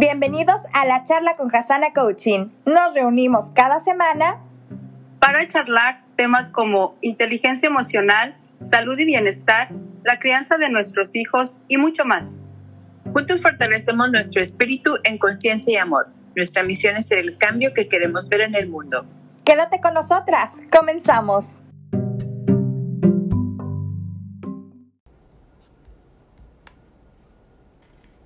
[0.00, 2.48] Bienvenidos a la charla con Hasana Coaching.
[2.64, 4.38] Nos reunimos cada semana
[5.18, 9.68] para charlar temas como inteligencia emocional, salud y bienestar,
[10.02, 12.38] la crianza de nuestros hijos y mucho más.
[13.12, 16.08] Juntos fortalecemos nuestro espíritu en conciencia y amor.
[16.34, 19.04] Nuestra misión es ser el cambio que queremos ver en el mundo.
[19.44, 20.54] Quédate con nosotras.
[20.72, 21.58] Comenzamos.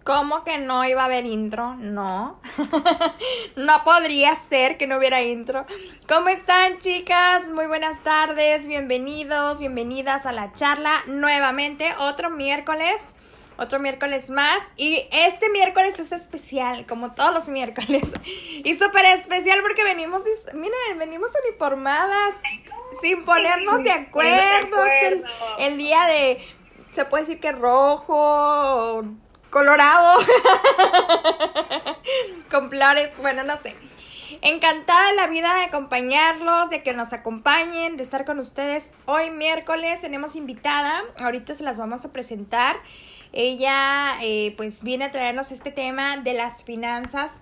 [0.05, 1.77] ¿Cómo que no iba a haber intro?
[1.77, 2.39] No.
[3.57, 5.65] no podría ser que no hubiera intro.
[6.07, 7.47] ¿Cómo están, chicas?
[7.47, 8.67] Muy buenas tardes.
[8.67, 11.87] Bienvenidos, bienvenidas a la charla nuevamente.
[12.01, 13.01] Otro miércoles.
[13.57, 14.59] Otro miércoles más.
[14.77, 18.13] Y este miércoles es especial, como todos los miércoles.
[18.63, 22.41] Y súper especial porque venimos, miren, venimos uniformadas,
[23.01, 24.85] sin ponernos de acuerdo.
[24.85, 25.25] Es el,
[25.61, 26.47] el día de,
[26.93, 29.05] se puede decir que rojo,
[29.55, 30.19] colorado,
[32.51, 33.77] con flores, bueno, no sé.
[34.43, 38.93] Encantada de la vida de acompañarlos, de que nos acompañen, de estar con ustedes.
[39.07, 42.75] Hoy miércoles tenemos invitada, ahorita se las vamos a presentar.
[43.33, 47.37] Ella eh, pues viene a traernos este tema de las finanzas,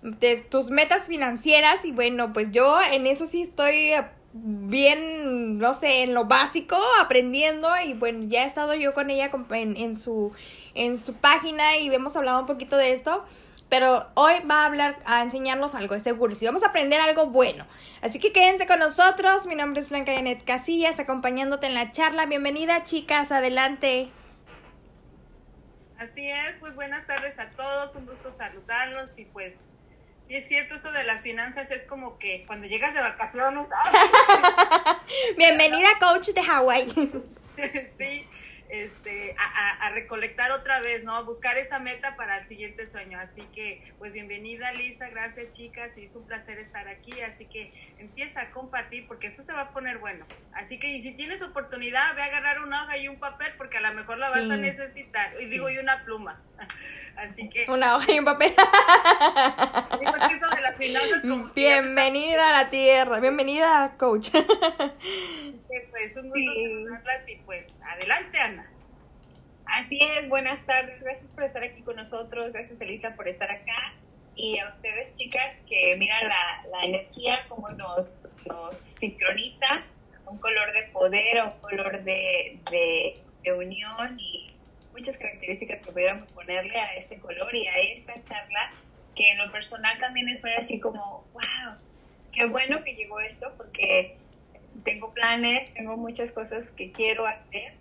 [0.00, 3.92] de tus metas financieras y bueno, pues yo en eso sí estoy
[4.32, 9.30] bien, no sé, en lo básico, aprendiendo y bueno, ya he estado yo con ella
[9.50, 10.32] en, en, su,
[10.74, 13.24] en su página y hemos hablado un poquito de esto.
[13.68, 16.34] Pero hoy va a hablar, a enseñarnos algo, seguro.
[16.34, 17.66] Si vamos a aprender algo bueno.
[18.00, 19.46] Así que quédense con nosotros.
[19.46, 22.24] Mi nombre es Blanca Janet Casillas, acompañándote en la charla.
[22.24, 23.30] Bienvenida, chicas.
[23.30, 24.10] Adelante.
[25.98, 27.94] Así es, pues buenas tardes a todos.
[27.96, 29.66] Un gusto saludarlos y pues
[30.28, 33.66] Sí, es cierto, esto de las finanzas es como que cuando llegas de vacaciones.
[35.38, 36.92] Bienvenida, coach de Hawaii.
[37.96, 38.28] sí,
[38.68, 41.14] este, a, a, recolectar otra vez, ¿no?
[41.14, 43.18] A buscar esa meta para el siguiente sueño.
[43.18, 47.20] Así que, pues bienvenida Lisa, gracias chicas, y es un placer estar aquí.
[47.22, 50.26] Así que empieza a compartir porque esto se va a poner bueno.
[50.52, 53.78] Así que, y si tienes oportunidad, ve a agarrar una hoja y un papel porque
[53.78, 55.32] a lo mejor la vas a necesitar.
[55.40, 56.42] Y digo, y una pluma.
[57.16, 57.66] Así que.
[57.68, 58.50] Una hoja y un papel.
[59.98, 64.30] Digo, es que eso de las finanzas como Bienvenida a la tierra, bienvenida, coach.
[65.90, 68.57] pues un gusto saludarlas y pues adelante, Ana.
[69.68, 73.92] Así es, buenas tardes, gracias por estar aquí con nosotros, gracias Elisa por estar acá.
[74.34, 79.84] Y a ustedes chicas que miran la, la energía como nos, nos sincroniza,
[80.26, 84.52] un color de poder, un color de, de, unión y
[84.92, 88.72] muchas características que pudiéramos ponerle a este color y a esta charla
[89.16, 91.76] que en lo personal también estoy así como, wow,
[92.30, 94.16] qué bueno que llegó esto porque
[94.84, 97.72] tengo planes, tengo muchas cosas que quiero hacer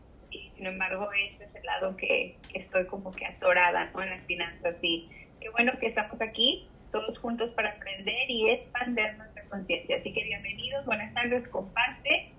[0.58, 4.02] sin embargo este es el lado que, estoy como que atorada ¿no?
[4.02, 5.10] en las finanzas y
[5.40, 9.98] qué bueno que estamos aquí todos juntos para aprender y expandir nuestra conciencia.
[9.98, 12.32] Así que bienvenidos, buenas tardes, comparte.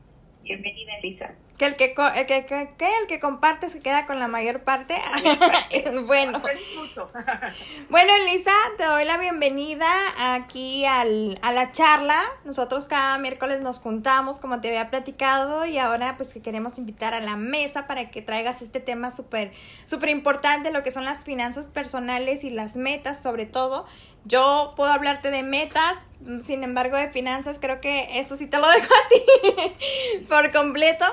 [0.43, 4.29] Bienvenida Elisa que el que, el que, que, el que comparte se queda con la
[4.29, 4.95] mayor parte.
[6.07, 6.41] bueno.
[7.91, 9.89] bueno, Elisa, te doy la bienvenida
[10.35, 12.21] aquí al, a la charla.
[12.45, 17.13] Nosotros cada miércoles nos juntamos, como te había platicado, y ahora pues que queremos invitar
[17.13, 19.53] a la mesa para que traigas este tema súper,
[19.85, 23.85] súper importante, lo que son las finanzas personales y las metas sobre todo.
[24.25, 25.97] Yo puedo hablarte de metas,
[26.45, 31.05] sin embargo de finanzas creo que eso sí te lo dejo a ti por completo.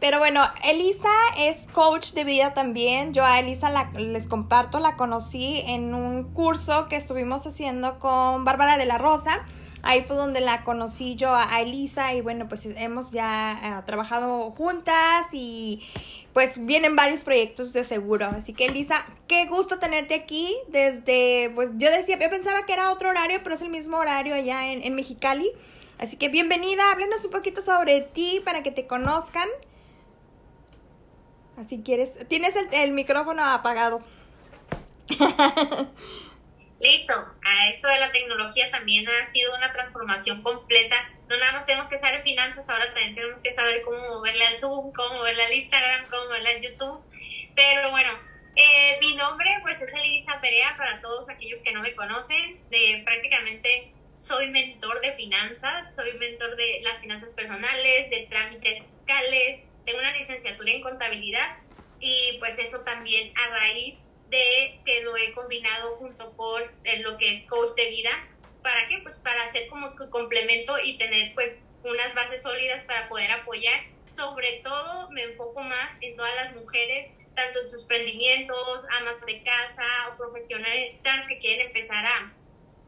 [0.00, 3.12] Pero bueno, Elisa es coach de vida también.
[3.12, 8.44] Yo a Elisa la, les comparto, la conocí en un curso que estuvimos haciendo con
[8.44, 9.44] Bárbara de la Rosa.
[9.82, 14.50] Ahí fue donde la conocí yo a, Elisa y bueno, pues hemos ya eh, trabajado
[14.50, 15.82] juntas y
[16.32, 18.26] pues vienen varios proyectos de seguro.
[18.26, 22.92] Así que Elisa, qué gusto tenerte aquí desde, pues yo decía, yo pensaba que era
[22.92, 25.50] otro horario, pero es el mismo horario allá en, en Mexicali.
[25.98, 29.48] Así que bienvenida, háblenos un poquito sobre ti para que te conozcan.
[31.58, 32.26] Así quieres.
[32.28, 34.00] Tienes el, micrófono apagado.
[36.78, 37.14] Listo.
[37.14, 40.96] A esto de la tecnología también ha sido una transformación completa.
[41.28, 44.56] No nada más tenemos que saber finanzas, ahora también tenemos que saber cómo moverle al
[44.56, 47.02] Zoom, cómo moverle al Instagram, cómo moverle al YouTube.
[47.56, 48.12] Pero bueno,
[48.54, 52.60] eh, mi nombre pues es Elisa Perea para todos aquellos que no me conocen.
[52.70, 59.64] De prácticamente soy mentor de finanzas, soy mentor de las finanzas personales, de trámites fiscales,
[59.88, 61.48] tengo una licenciatura en contabilidad
[61.98, 67.16] y pues eso también a raíz de que lo he combinado junto con eh, lo
[67.16, 68.10] que es coach de vida.
[68.62, 68.98] ¿Para qué?
[69.02, 73.80] Pues para hacer como que complemento y tener pues unas bases sólidas para poder apoyar
[74.18, 79.42] sobre todo me enfoco más en todas las mujeres, tanto en sus emprendimientos, amas de
[79.44, 82.36] casa o profesionales que quieren empezar a,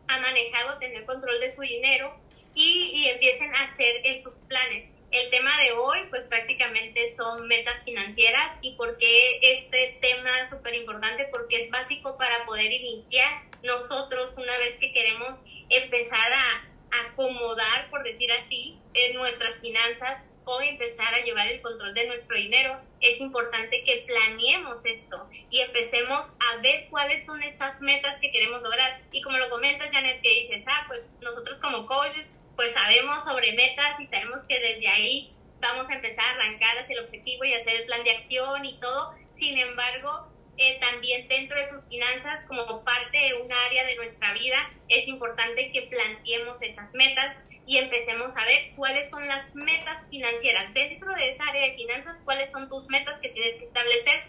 [0.08, 2.12] a manejar o tener control de su dinero
[2.52, 5.00] y, y empiecen a hacer esos planes.
[5.11, 10.51] El tema de hoy, pues prácticamente son metas financieras y por qué este tema es
[10.51, 17.07] súper importante, porque es básico para poder iniciar nosotros una vez que queremos empezar a
[17.07, 22.37] acomodar, por decir así, en nuestras finanzas o empezar a llevar el control de nuestro
[22.37, 28.31] dinero, es importante que planeemos esto y empecemos a ver cuáles son esas metas que
[28.31, 28.97] queremos lograr.
[29.11, 33.52] Y como lo comentas, Janet, que dices, ah, pues nosotros como coaches, pues sabemos sobre
[33.52, 37.55] metas y sabemos que desde ahí vamos a empezar a arrancar hacia el objetivo y
[37.55, 39.14] hacer el plan de acción y todo.
[39.32, 44.32] Sin embargo, eh, también dentro de tus finanzas, como parte de un área de nuestra
[44.35, 44.58] vida,
[44.88, 47.37] es importante que planteemos esas metas
[47.67, 50.73] y empecemos a ver cuáles son las metas financieras.
[50.75, 54.23] Dentro de esa área de finanzas, cuáles son tus metas que tienes que establecer.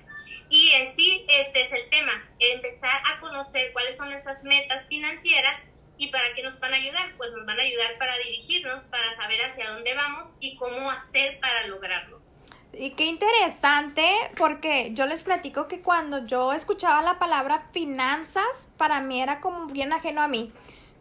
[0.49, 5.59] Y en sí, este es el tema, empezar a conocer cuáles son esas metas financieras
[6.01, 7.13] ¿Y para qué nos van a ayudar?
[7.15, 11.39] Pues nos van a ayudar para dirigirnos, para saber hacia dónde vamos y cómo hacer
[11.39, 12.19] para lograrlo.
[12.73, 14.03] Y qué interesante,
[14.35, 19.67] porque yo les platico que cuando yo escuchaba la palabra finanzas, para mí era como
[19.67, 20.51] bien ajeno a mí.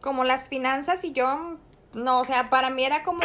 [0.03, 1.57] Como las finanzas y yo,
[1.95, 3.23] no, o sea, para mí era como,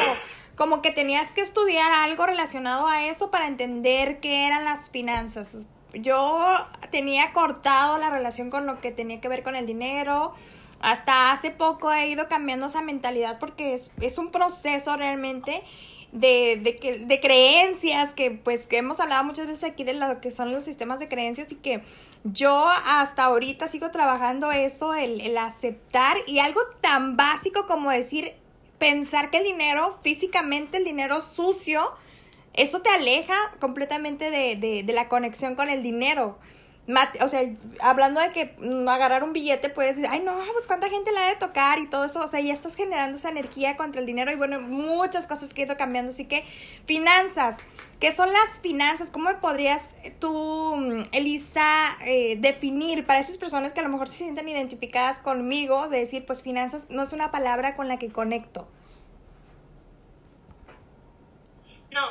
[0.56, 5.58] como que tenías que estudiar algo relacionado a eso para entender qué eran las finanzas.
[5.94, 6.40] Yo
[6.90, 10.34] tenía cortado la relación con lo que tenía que ver con el dinero.
[10.80, 15.64] Hasta hace poco he ido cambiando esa mentalidad porque es, es un proceso realmente
[16.12, 20.32] de, de, de creencias que pues que hemos hablado muchas veces aquí de lo que
[20.32, 21.82] son los sistemas de creencias y que
[22.24, 28.34] yo hasta ahorita sigo trabajando eso, el, el aceptar y algo tan básico como decir,
[28.80, 31.82] pensar que el dinero, físicamente el dinero sucio,
[32.54, 36.40] eso te aleja completamente de, de, de la conexión con el dinero
[37.22, 37.42] o sea,
[37.82, 38.56] hablando de que
[38.88, 41.88] agarrar un billete puedes decir, ay no, pues cuánta gente la ha de tocar y
[41.88, 45.26] todo eso, o sea, ya estás generando esa energía contra el dinero y bueno, muchas
[45.26, 46.46] cosas que he ido cambiando, así que
[46.86, 47.58] finanzas,
[48.00, 49.10] ¿qué son las finanzas?
[49.10, 49.88] ¿Cómo podrías
[50.20, 55.90] tú, Elisa, eh, definir para esas personas que a lo mejor se sienten identificadas conmigo,
[55.90, 58.68] de decir, pues finanzas no es una palabra con la que conecto?
[61.92, 62.02] No,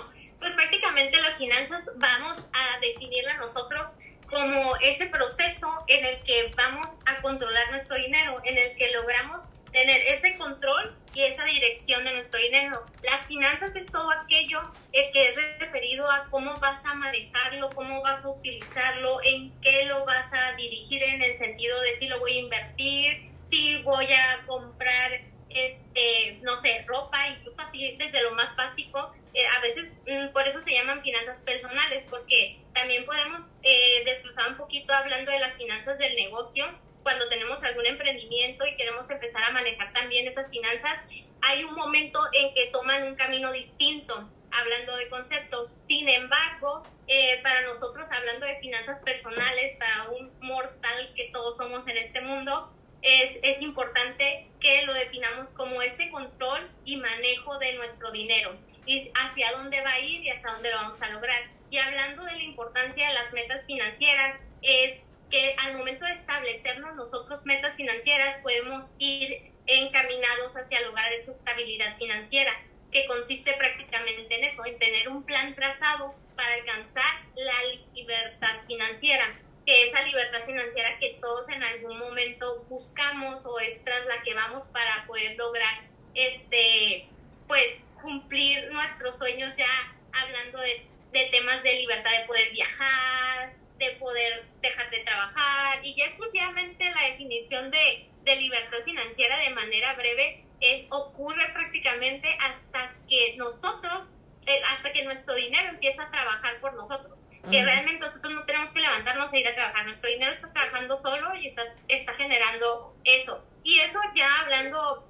[0.40, 3.96] pues prácticamente las finanzas vamos a definirla nosotros
[4.34, 9.40] como ese proceso en el que vamos a controlar nuestro dinero, en el que logramos
[9.70, 12.84] tener ese control y esa dirección de nuestro dinero.
[13.02, 14.60] Las finanzas es todo aquello
[14.92, 19.84] eh, que es referido a cómo vas a manejarlo, cómo vas a utilizarlo, en qué
[19.84, 24.06] lo vas a dirigir en el sentido de si lo voy a invertir, si voy
[24.12, 25.12] a comprar
[25.54, 29.12] este, no sé, ropa, incluso así desde lo más básico.
[29.32, 34.04] Eh, a veces mm, por eso se llaman finanzas personales, porque también podemos eh,
[34.48, 36.66] un poquito hablando de las finanzas del negocio.
[37.02, 41.00] Cuando tenemos algún emprendimiento y queremos empezar a manejar también esas finanzas,
[41.42, 45.70] hay un momento en que toman un camino distinto, hablando de conceptos.
[45.70, 51.86] Sin embargo, eh, para nosotros, hablando de finanzas personales, para un mortal que todos somos
[51.88, 52.72] en este mundo,
[53.04, 58.56] es, es importante que lo definamos como ese control y manejo de nuestro dinero
[58.86, 61.38] y hacia dónde va a ir y hacia dónde lo vamos a lograr.
[61.68, 66.96] Y hablando de la importancia de las metas financieras, es que al momento de establecernos
[66.96, 72.52] nosotros metas financieras podemos ir encaminados hacia lograr esa estabilidad financiera,
[72.90, 77.04] que consiste prácticamente en eso, en tener un plan trazado para alcanzar
[77.36, 77.54] la
[77.92, 84.04] libertad financiera que esa libertad financiera que todos en algún momento buscamos o es tras
[84.06, 85.82] la que vamos para poder lograr
[86.14, 87.08] este
[87.48, 89.66] pues cumplir nuestros sueños ya
[90.12, 95.94] hablando de, de temas de libertad de poder viajar, de poder dejar de trabajar y
[95.94, 102.94] ya exclusivamente la definición de, de libertad financiera de manera breve es, ocurre prácticamente hasta
[103.08, 104.14] que nosotros
[104.46, 107.28] eh, hasta que nuestro dinero empieza a trabajar por nosotros.
[107.50, 109.84] Que realmente nosotros no tenemos que levantarnos e ir a trabajar.
[109.86, 113.44] Nuestro dinero está trabajando solo y está, está generando eso.
[113.62, 115.06] Y eso ya hablando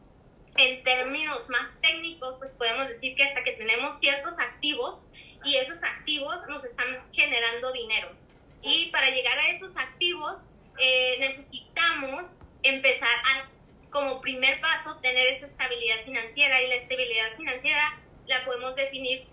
[0.56, 5.04] en términos más técnicos, pues podemos decir que hasta que tenemos ciertos activos
[5.44, 8.08] y esos activos nos están generando dinero.
[8.62, 10.44] Y para llegar a esos activos
[10.78, 13.48] eh, necesitamos empezar a,
[13.90, 19.26] como primer paso, tener esa estabilidad financiera y la estabilidad financiera la podemos definir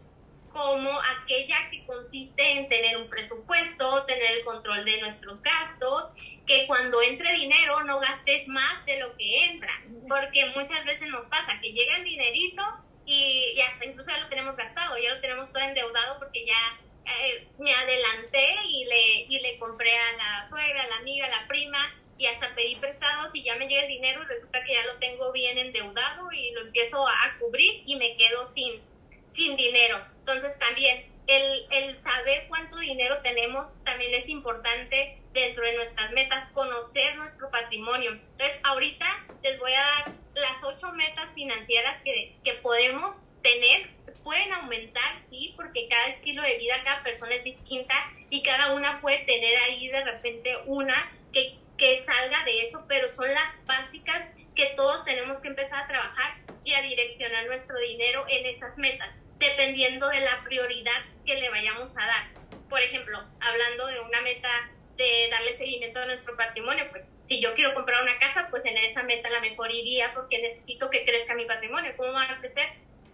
[0.52, 6.14] como aquella que consiste en tener un presupuesto, tener el control de nuestros gastos,
[6.46, 9.74] que cuando entre dinero no gastes más de lo que entra,
[10.10, 12.64] porque muchas veces nos pasa que llega el dinerito
[13.06, 17.48] y, hasta incluso ya lo tenemos gastado, ya lo tenemos todo endeudado porque ya eh,
[17.58, 21.48] me adelanté y le, y le compré a la suegra, a la amiga, a la
[21.48, 21.80] prima
[22.18, 25.00] y hasta pedí prestados y ya me llega el dinero y resulta que ya lo
[25.00, 28.80] tengo bien endeudado y lo empiezo a cubrir y me quedo sin,
[29.26, 30.11] sin dinero.
[30.22, 36.50] Entonces también el, el, saber cuánto dinero tenemos también es importante dentro de nuestras metas,
[36.50, 38.12] conocer nuestro patrimonio.
[38.12, 39.06] Entonces, ahorita
[39.44, 43.90] les voy a dar las ocho metas financieras que, que podemos tener.
[44.24, 47.96] Pueden aumentar, sí, porque cada estilo de vida, cada persona es distinta
[48.30, 53.08] y cada una puede tener ahí de repente una que, que salga de eso, pero
[53.08, 58.26] son las básicas que todos tenemos que empezar a trabajar y a direccionar nuestro dinero
[58.28, 62.30] en esas metas dependiendo de la prioridad que le vayamos a dar.
[62.70, 64.50] Por ejemplo, hablando de una meta
[64.98, 68.78] de darle seguimiento a nuestro patrimonio, pues si yo quiero comprar una casa, pues en
[68.78, 71.94] esa meta la mejor iría porque necesito que crezca mi patrimonio.
[71.98, 72.66] ¿Cómo va a crecer?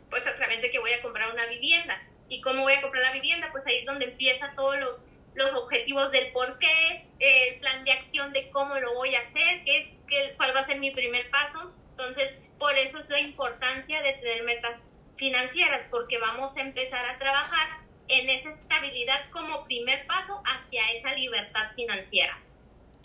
[0.10, 2.00] Pues a través de que voy a comprar una vivienda.
[2.28, 3.48] ¿Y cómo voy a comprar la vivienda?
[3.52, 5.02] Pues ahí es donde empieza todos los,
[5.34, 9.64] los objetivos del por qué, el plan de acción de cómo lo voy a hacer,
[9.64, 11.74] qué es, qué, cuál va a ser mi primer paso.
[11.92, 17.18] Entonces, por eso es la importancia de tener metas financieras, porque vamos a empezar a
[17.18, 17.68] trabajar
[18.08, 22.38] en esa estabilidad como primer paso hacia esa libertad financiera.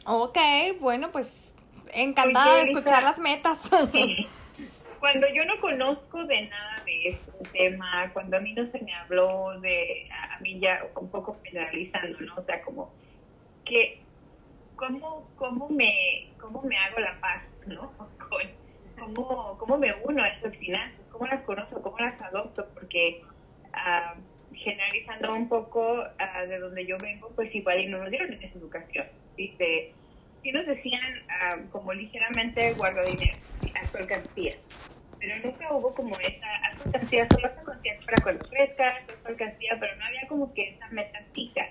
[0.05, 0.39] Ok,
[0.81, 1.55] bueno, pues
[1.93, 3.71] encantada de escuchar las metas.
[5.01, 8.95] Cuando yo no conozco de nada de este tema, cuando a mí no se me
[8.95, 12.37] habló de, a mí ya un poco generalizando, ¿no?
[12.37, 12.93] O sea, como
[13.65, 14.01] que,
[14.77, 17.93] ¿cómo, cómo, me, cómo me hago la paz, ¿no?
[19.03, 21.01] ¿Cómo, cómo me uno a esas finanzas?
[21.11, 21.83] ¿Cómo las conozco?
[21.83, 22.69] ¿Cómo las adopto?
[22.73, 23.21] Porque
[23.75, 24.21] uh,
[24.55, 28.59] generalizando un poco uh, de donde yo vengo, pues igual y no nos dieron esa
[28.59, 29.07] educación.
[29.37, 29.93] ¿viste?
[30.43, 33.37] Sí nos decían uh, como ligeramente guarda dinero,
[33.75, 34.53] haz tu alcancía.
[35.19, 38.97] Pero nunca hubo como esa, haz tu alcancía, solo haz tu alcancía para cuando crezcas,
[38.99, 41.69] haz tu alcancía, pero no había como que esa meta fija.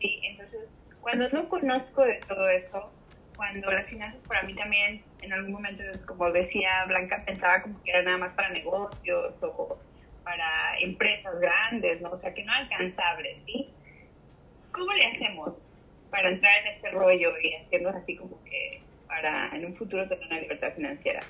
[0.00, 0.20] ¿sí?
[0.22, 0.68] Entonces,
[1.00, 2.92] cuando no conozco de todo eso,
[3.38, 7.92] cuando las finanzas para mí también, en algún momento, como decía Blanca, pensaba como que
[7.92, 9.78] era nada más para negocios o
[10.24, 12.10] para empresas grandes, ¿no?
[12.10, 13.70] O sea, que no alcanzables, ¿sí?
[14.72, 15.56] ¿Cómo le hacemos
[16.10, 20.26] para entrar en este rollo y hacernos así como que para en un futuro tener
[20.26, 21.20] una libertad financiera?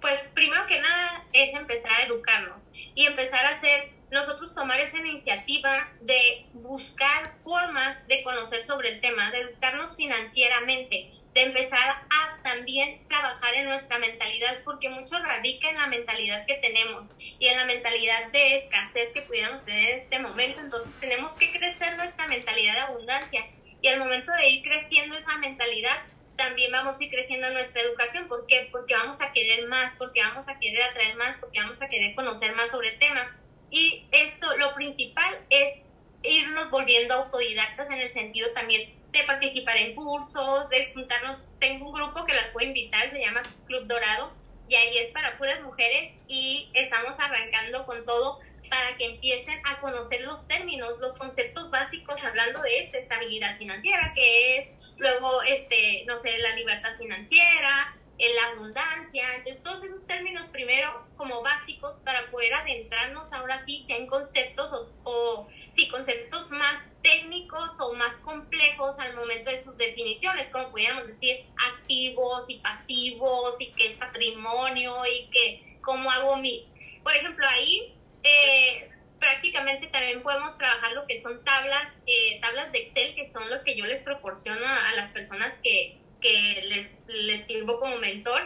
[0.00, 4.98] Pues primero que nada es empezar a educarnos y empezar a hacer nosotros tomar esa
[4.98, 12.42] iniciativa de buscar formas de conocer sobre el tema, de educarnos financieramente, de empezar a
[12.42, 17.06] también trabajar en nuestra mentalidad, porque mucho radica en la mentalidad que tenemos
[17.38, 20.60] y en la mentalidad de escasez que pudiéramos tener en este momento.
[20.60, 23.46] Entonces tenemos que crecer nuestra mentalidad de abundancia
[23.80, 25.96] y al momento de ir creciendo esa mentalidad,
[26.36, 28.26] también vamos a ir creciendo nuestra educación.
[28.26, 28.68] ¿Por qué?
[28.72, 32.14] Porque vamos a querer más, porque vamos a querer atraer más, porque vamos a querer
[32.14, 33.36] conocer más sobre el tema.
[33.70, 35.86] Y esto, lo principal es
[36.22, 41.42] irnos volviendo autodidactas en el sentido también de participar en cursos, de juntarnos.
[41.58, 44.32] Tengo un grupo que las puedo invitar, se llama Club Dorado,
[44.68, 49.80] y ahí es para puras mujeres y estamos arrancando con todo para que empiecen a
[49.80, 56.04] conocer los términos, los conceptos básicos hablando de esta estabilidad financiera, que es luego, este,
[56.06, 59.24] no sé, la libertad financiera, en la abundancia.
[59.36, 64.72] Entonces, todos esos términos primero como básicos para poder adentrarnos ahora sí ya en conceptos
[65.04, 71.06] o, sí, conceptos más técnicos o más complejos al momento de sus definiciones, como pudiéramos
[71.06, 76.68] decir activos y pasivos y qué patrimonio y que cómo hago mi...
[77.02, 77.96] Por ejemplo, ahí...
[78.22, 83.50] Eh, prácticamente también podemos trabajar lo que son tablas, eh, tablas de Excel, que son
[83.50, 88.42] los que yo les proporciono a las personas que, que les, les sirvo como mentor.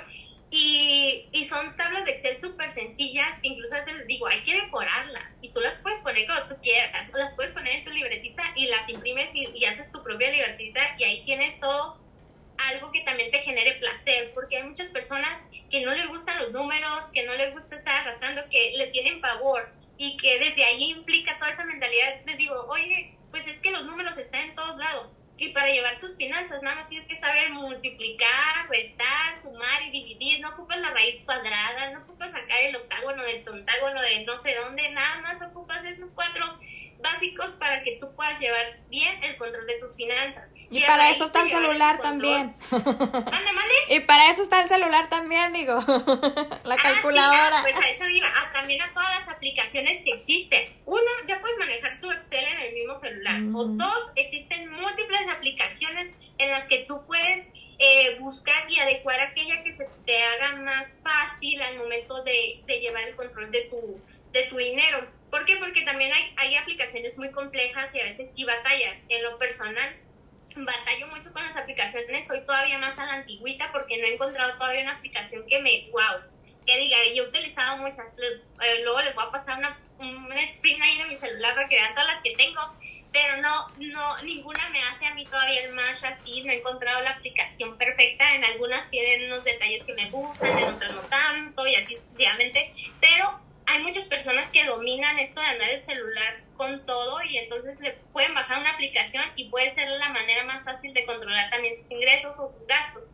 [0.51, 5.49] Y, y, son tablas de Excel súper sencillas, incluso veces digo, hay que decorarlas y
[5.49, 8.69] tú las puedes poner como tú quieras, o las puedes poner en tu libretita y
[8.69, 11.99] las imprimes y, y haces tu propia libretita y ahí tienes todo
[12.71, 15.41] algo que también te genere placer, porque hay muchas personas
[15.71, 19.21] que no les gustan los números, que no les gusta estar arrasando, que le tienen
[19.21, 22.21] pavor y que desde ahí implica toda esa mentalidad.
[22.27, 25.99] Les digo, oye, pues es que los números están en todos lados y para llevar
[25.99, 30.41] tus finanzas, nada más tienes que saber multiplicar, restar, sumar y dividir.
[30.41, 34.55] No ocupas la raíz cuadrada, no ocupas sacar el octágono del tontágono de no sé
[34.55, 36.59] dónde, nada más ocupas esos cuatro
[37.01, 40.51] básicos para que tú puedas llevar bien el control de tus finanzas.
[40.71, 42.57] Y, para eso está el celular también.
[42.71, 43.75] Mande, mande.
[43.91, 45.75] Y para eso está el celular también, digo.
[46.65, 47.59] la ah, calculadora.
[47.59, 48.27] Ah, pues a eso iba.
[48.27, 50.75] Ah, también a todas las aplicaciones que existen.
[50.87, 53.41] Uno, ya puedes manejar tu Excel en el mismo celular.
[53.55, 54.94] O dos, existen múltiples
[55.45, 60.57] aplicaciones en las que tú puedes eh, buscar y adecuar aquella que se te haga
[60.57, 64.01] más fácil al momento de, llevar el control de tu,
[64.33, 65.07] de tu dinero.
[65.31, 65.57] ¿Por qué?
[65.57, 69.05] Porque también hay, hay aplicaciones muy complejas y a veces sí batallas.
[69.11, 69.95] En lo personal,
[70.57, 74.57] batallo mucho con las aplicaciones, soy todavía más a la antigüita porque no he encontrado
[74.57, 76.23] todavía una aplicación que me, wow,
[76.67, 80.83] que diga, yo he utilizado muchas, eh, luego les voy a pasar una, un sprint
[80.83, 82.61] ahí de mi celular para que vean todas las que tengo,
[83.13, 87.01] pero no, no, ninguna me hace a mí todavía el match así, no he encontrado
[87.03, 91.67] la aplicación perfecta, en algunas tienen unos detalles que me gustan, en otras no tanto
[91.67, 96.85] y así sucesivamente, pero hay muchas personas que dominan esto de andar el celular con
[96.85, 100.93] todo y entonces le pueden bajar una aplicación y puede ser la manera más fácil
[100.93, 103.05] de controlar también sus ingresos o sus gastos.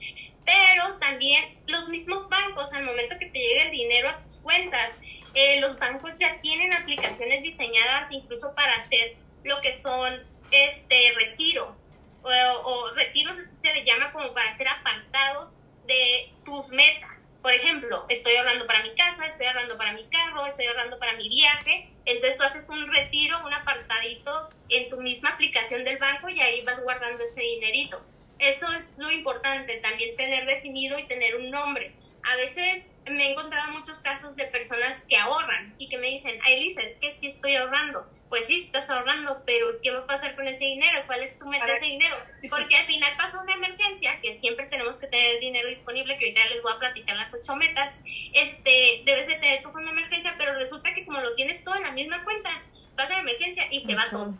[0.44, 4.96] Pero también los mismos bancos, al momento que te llegue el dinero a tus cuentas,
[5.34, 11.90] eh, los bancos ya tienen aplicaciones diseñadas incluso para hacer lo que son este retiros
[12.22, 15.54] o, o retiros así se le llama como para hacer apartados
[15.86, 20.44] de tus metas por ejemplo, estoy ahorrando para mi casa, estoy ahorrando para mi carro,
[20.46, 25.30] estoy ahorrando para mi viaje, entonces tú haces un retiro, un apartadito en tu misma
[25.30, 28.04] aplicación del banco y ahí vas guardando ese dinerito.
[28.38, 31.94] Eso es lo importante, también tener definido y tener un nombre.
[32.22, 36.38] A veces me he encontrado muchos casos de personas que ahorran y que me dicen,
[36.44, 38.06] ay Lisa, es que sí estoy ahorrando.
[38.28, 41.02] Pues sí, estás ahorrando, pero ¿qué va a pasar con ese dinero?
[41.06, 42.16] ¿Cuál es tu meta de ese dinero?
[42.48, 46.48] Porque al final pasa una emergencia, que siempre tenemos que tener dinero disponible, que ahorita
[46.48, 47.96] les voy a platicar las ocho metas.
[48.32, 51.74] Este, debes de tener tu fondo de emergencia, pero resulta que como lo tienes todo
[51.74, 52.50] en la misma cuenta,
[52.96, 54.34] pasa la emergencia y se va todo.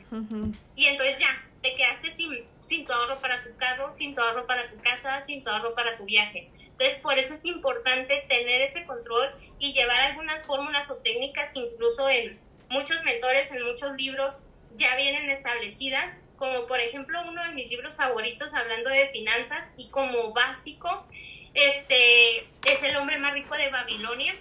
[0.76, 4.46] Y entonces ya, te quedaste sin, sin tu ahorro para tu carro, sin tu ahorro
[4.46, 6.48] para tu casa, sin tu ahorro para tu viaje.
[6.54, 11.58] Entonces, por eso es importante tener ese control y llevar algunas fórmulas o técnicas que
[11.58, 14.44] incluso en muchos mentores, en muchos libros,
[14.76, 19.90] ya vienen establecidas, como por ejemplo uno de mis libros favoritos hablando de finanzas y
[19.90, 21.08] como básico,
[21.54, 24.32] este es El hombre más rico de Babilonia.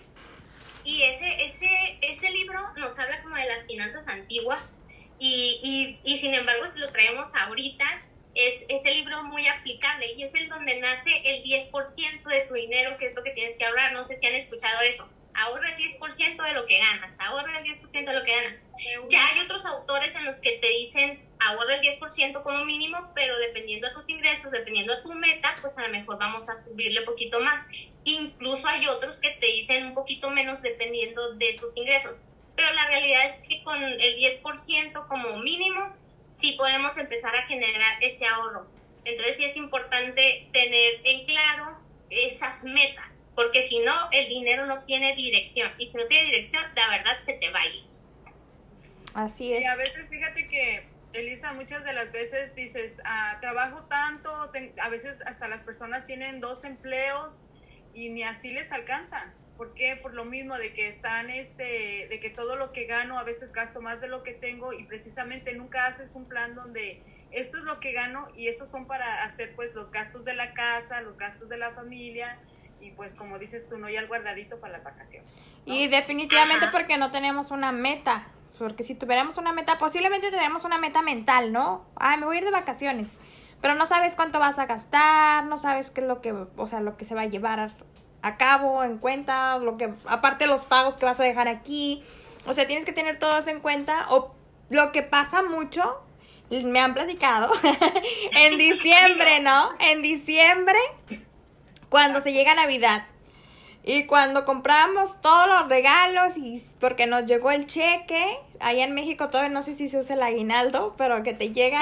[0.84, 1.68] Y ese, ese,
[2.04, 4.76] ese libro nos habla como de las finanzas antiguas,
[5.20, 7.86] y, y, y, sin embargo, si lo traemos ahorita,
[8.36, 12.54] es, es, el libro muy aplicable y es el donde nace el 10% de tu
[12.54, 13.94] dinero, que es lo que tienes que ahorrar.
[13.94, 15.10] No sé si han escuchado eso.
[15.34, 18.56] Ahorra el 10% de lo que ganas, ahorra el 10% de lo que ganas.
[19.10, 23.38] Ya hay otros autores en los que te dicen ahorra el 10% como mínimo, pero
[23.38, 27.02] dependiendo de tus ingresos, dependiendo de tu meta, pues a lo mejor vamos a subirle
[27.02, 27.66] un poquito más.
[28.04, 32.22] Incluso hay otros que te dicen un poquito menos dependiendo de tus ingresos
[32.60, 35.96] pero la realidad es que con el 10% como mínimo
[36.40, 38.68] sí podemos empezar a generar ese ahorro.
[39.06, 41.78] Entonces sí es importante tener en claro
[42.10, 45.72] esas metas, porque si no, el dinero no tiene dirección.
[45.78, 47.84] Y si no tiene dirección, la verdad se te va a ir.
[49.14, 49.62] Así es.
[49.62, 54.90] Y a veces, fíjate que, Elisa, muchas de las veces dices, ah, trabajo tanto, a
[54.90, 57.46] veces hasta las personas tienen dos empleos
[57.94, 59.34] y ni así les alcanza.
[59.60, 60.00] ¿Por qué?
[60.02, 63.52] Por lo mismo de que están, este, de que todo lo que gano a veces
[63.52, 67.64] gasto más de lo que tengo y precisamente nunca haces un plan donde esto es
[67.66, 71.18] lo que gano y estos son para hacer pues los gastos de la casa, los
[71.18, 72.40] gastos de la familia
[72.80, 75.26] y pues como dices tú, no ya el guardadito para la vacación.
[75.66, 80.78] Y definitivamente porque no tenemos una meta, porque si tuviéramos una meta, posiblemente tenemos una
[80.78, 81.86] meta mental, ¿no?
[81.98, 83.12] Ah, me voy a ir de vacaciones,
[83.60, 86.80] pero no sabes cuánto vas a gastar, no sabes qué es lo que, o sea,
[86.80, 87.74] lo que se va a llevar
[88.22, 92.04] a cabo, en cuenta, lo que, aparte los pagos que vas a dejar aquí.
[92.46, 94.08] O sea, tienes que tener todo eso en cuenta.
[94.10, 94.34] O
[94.70, 96.02] lo que pasa mucho,
[96.50, 97.52] me han platicado,
[98.34, 99.70] en diciembre, ¿no?
[99.80, 100.78] En diciembre,
[101.90, 103.06] cuando se llega Navidad.
[103.82, 109.30] Y cuando compramos todos los regalos y porque nos llegó el cheque, allá en México
[109.30, 111.80] todavía no sé si se usa el aguinaldo, pero que te llega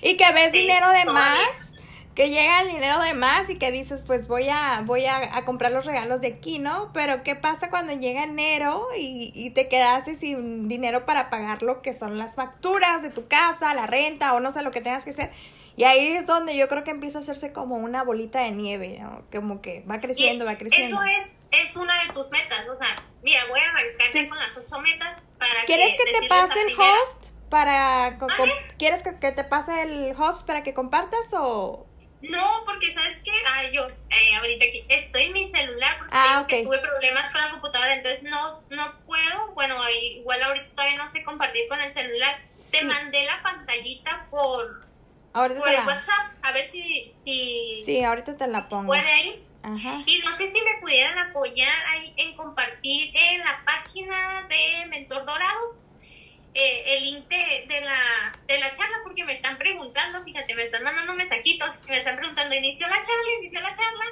[0.00, 1.40] y que ves dinero de más
[2.14, 5.72] que llega el dinero de más y que dices, pues voy a, voy a, comprar
[5.72, 6.92] los regalos de aquí, ¿no?
[6.92, 11.80] Pero ¿qué pasa cuando llega enero y, y, te quedas sin dinero para pagar lo
[11.80, 15.04] que son las facturas de tu casa, la renta o no sé lo que tengas
[15.04, 15.30] que hacer?
[15.74, 18.98] Y ahí es donde yo creo que empieza a hacerse como una bolita de nieve,
[19.00, 19.24] ¿no?
[19.32, 21.02] Como que va creciendo, va creciendo.
[21.02, 24.56] Eso es, es una de tus metas, o sea, mira, voy a arrancar con las
[24.58, 27.26] ocho metas para ¿Quieres que, te pase el host?
[27.48, 28.18] Para,
[28.78, 31.86] ¿Quieres que, que te pase el host para que compartas o,
[32.22, 36.46] no, porque sabes que, ay, yo eh, ahorita aquí estoy en mi celular porque ah,
[36.46, 41.24] tuve problemas con la computadora, entonces no, no puedo, bueno, igual ahorita todavía no sé
[41.24, 42.40] compartir con el celular.
[42.70, 44.86] Te mandé la pantallita por,
[45.32, 47.82] por el WhatsApp, a ver si, si...
[47.84, 48.86] Sí, ahorita te la pongo.
[48.86, 49.44] ¿Puede ir?
[49.64, 50.02] Ajá.
[50.06, 55.24] Y no sé si me pudieran apoyar ahí en compartir en la página de Mentor
[55.24, 55.76] Dorado
[56.54, 60.82] eh, el link de, la, de la charla porque me están preguntando, fíjate, me están
[60.82, 64.04] mandando mensajitos me están preguntando inició la charla, inició la charla,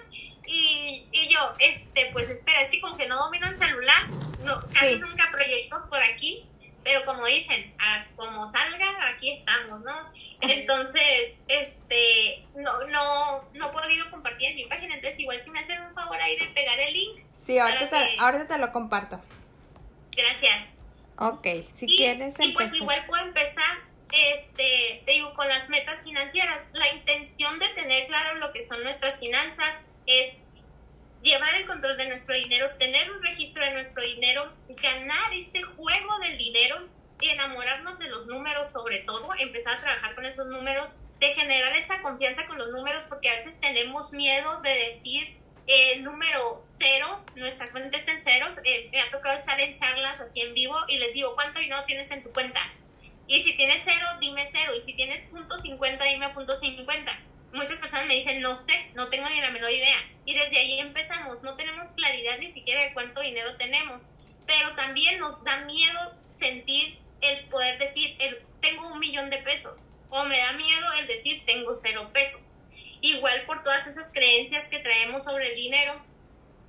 [0.47, 4.09] y, y yo, este, pues espera, es que como que no domino el celular,
[4.45, 6.47] no, casi nunca proyecto por aquí,
[6.83, 7.75] pero como dicen,
[8.17, 10.11] como salga, aquí estamos, ¿no?
[10.41, 15.61] Entonces, este, no, no, no he podido compartir en mi página, entonces igual si me
[15.61, 17.21] hacen un favor ahí de pegar el link.
[17.45, 19.21] Sí, ahorita, te, ahorita te lo comparto.
[20.17, 20.80] Gracias.
[21.21, 23.79] Ok, si quieres Y pues igual puedo empezar,
[24.11, 26.71] este, te digo, con las metas financieras.
[26.73, 29.75] La intención de tener claro lo que son nuestras finanzas
[30.07, 30.39] es
[31.23, 34.51] llevar el control de nuestro dinero, tener un registro de nuestro dinero,
[34.83, 36.89] ganar ese juego del dinero
[37.21, 41.77] y enamorarnos de los números sobre todo, empezar a trabajar con esos números, de generar
[41.77, 47.25] esa confianza con los números, porque a veces tenemos miedo de decir el número cero,
[47.37, 50.77] nuestra cuenta está en ceros, eh, me ha tocado estar en charlas así en vivo
[50.89, 52.61] y les digo, ¿cuánto dinero tienes en tu cuenta?
[53.27, 57.17] Y si tienes cero, dime cero, y si tienes punto cincuenta, dime punto cincuenta
[57.53, 59.97] muchas personas me dicen, no sé, no tengo ni la menor idea.
[60.25, 64.03] Y desde ahí empezamos, no tenemos claridad ni siquiera de cuánto dinero tenemos,
[64.47, 69.93] pero también nos da miedo sentir el poder decir, el, tengo un millón de pesos,
[70.09, 72.60] o me da miedo el decir, tengo cero pesos.
[73.01, 76.01] Igual por todas esas creencias que traemos sobre el dinero.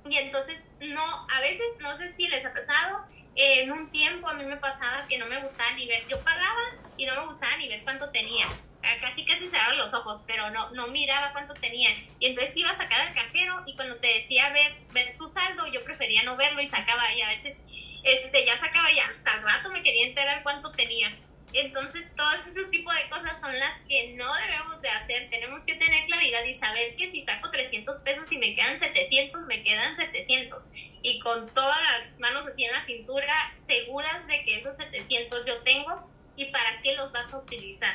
[0.08, 4.34] Y entonces, no, a veces, no sé si les ha pasado, en un tiempo a
[4.34, 6.60] mí me pasaba que no me gustaba ni ver, yo pagaba
[6.96, 8.46] y no me gustaba ni ver cuánto tenía
[9.00, 11.90] casi casi cerraron los ojos, pero no, no miraba cuánto tenía.
[12.18, 15.66] Y entonces iba a sacar al cajero y cuando te decía ver, ver tu saldo,
[15.66, 17.62] yo prefería no verlo y sacaba y a veces
[18.02, 21.16] este, ya sacaba y hasta el rato me quería enterar cuánto tenía.
[21.54, 25.28] Entonces, todo ese tipo de cosas son las que no debemos de hacer.
[25.30, 29.46] Tenemos que tener claridad y saber que si saco 300 pesos y me quedan 700,
[29.46, 30.64] me quedan 700.
[31.02, 35.60] Y con todas las manos así en la cintura, seguras de que esos 700 yo
[35.60, 37.94] tengo y para qué los vas a utilizar.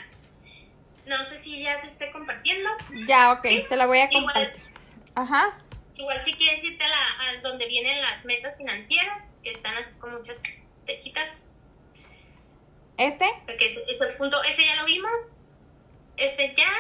[1.08, 2.70] No sé si ya se esté compartiendo.
[3.08, 4.62] Ya, ok, te la voy a compartir.
[5.16, 5.58] Ajá.
[5.96, 10.14] Igual si quieres irte a, la, donde vienen las metas financieras, que están así con
[10.14, 10.42] muchas
[10.86, 11.47] techitas.
[12.98, 13.26] ¿Este?
[13.46, 15.12] Porque ese, punto, ese ya lo vimos.
[16.18, 16.72] Ese ya,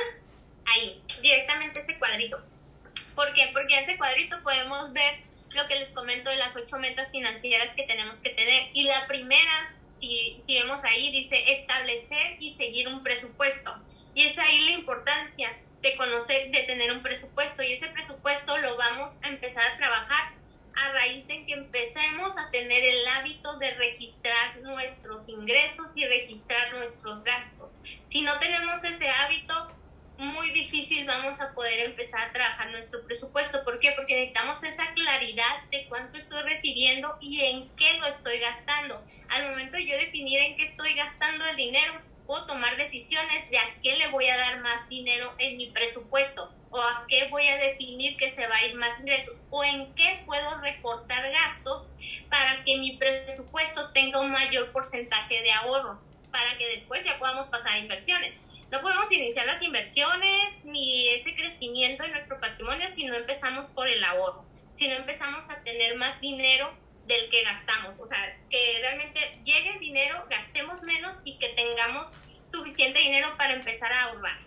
[0.65, 2.43] ahí, directamente ese cuadrito.
[3.15, 3.49] ¿Por qué?
[3.53, 5.21] Porque en ese cuadrito podemos ver
[5.55, 8.69] lo que les comento de las ocho metas financieras que tenemos que tener.
[8.73, 13.75] Y la primera si, si vemos ahí, dice establecer y seguir un presupuesto.
[14.13, 17.63] Y es ahí la importancia de conocer, de tener un presupuesto.
[17.63, 20.33] Y ese presupuesto lo vamos a empezar a trabajar
[20.77, 26.73] a raíz de que empecemos a tener el hábito de registrar nuestros ingresos y registrar
[26.73, 27.79] nuestros gastos.
[28.05, 29.53] Si no tenemos ese hábito,
[30.17, 33.63] muy difícil vamos a poder empezar a trabajar nuestro presupuesto.
[33.63, 33.91] ¿Por qué?
[33.95, 39.03] Porque necesitamos esa claridad de cuánto estoy recibiendo y en qué lo estoy gastando.
[39.29, 41.93] Al momento de yo definir en qué estoy gastando el dinero,
[42.25, 46.53] puedo tomar decisiones de a qué le voy a dar más dinero en mi presupuesto
[46.77, 49.93] o a qué voy a definir que se va a ir más ingresos o en
[49.95, 51.91] qué puedo recortar gastos
[52.29, 55.99] para que mi presupuesto tenga un mayor porcentaje de ahorro
[56.31, 58.35] para que después ya podamos pasar a inversiones
[58.71, 63.87] no podemos iniciar las inversiones ni ese crecimiento en nuestro patrimonio si no empezamos por
[63.87, 64.43] el ahorro,
[64.75, 66.73] si no empezamos a tener más dinero
[67.05, 67.97] del que gastamos.
[67.99, 72.09] O sea, que realmente llegue el dinero, gastemos menos y que tengamos
[72.51, 74.37] suficiente dinero para empezar a ahorrar.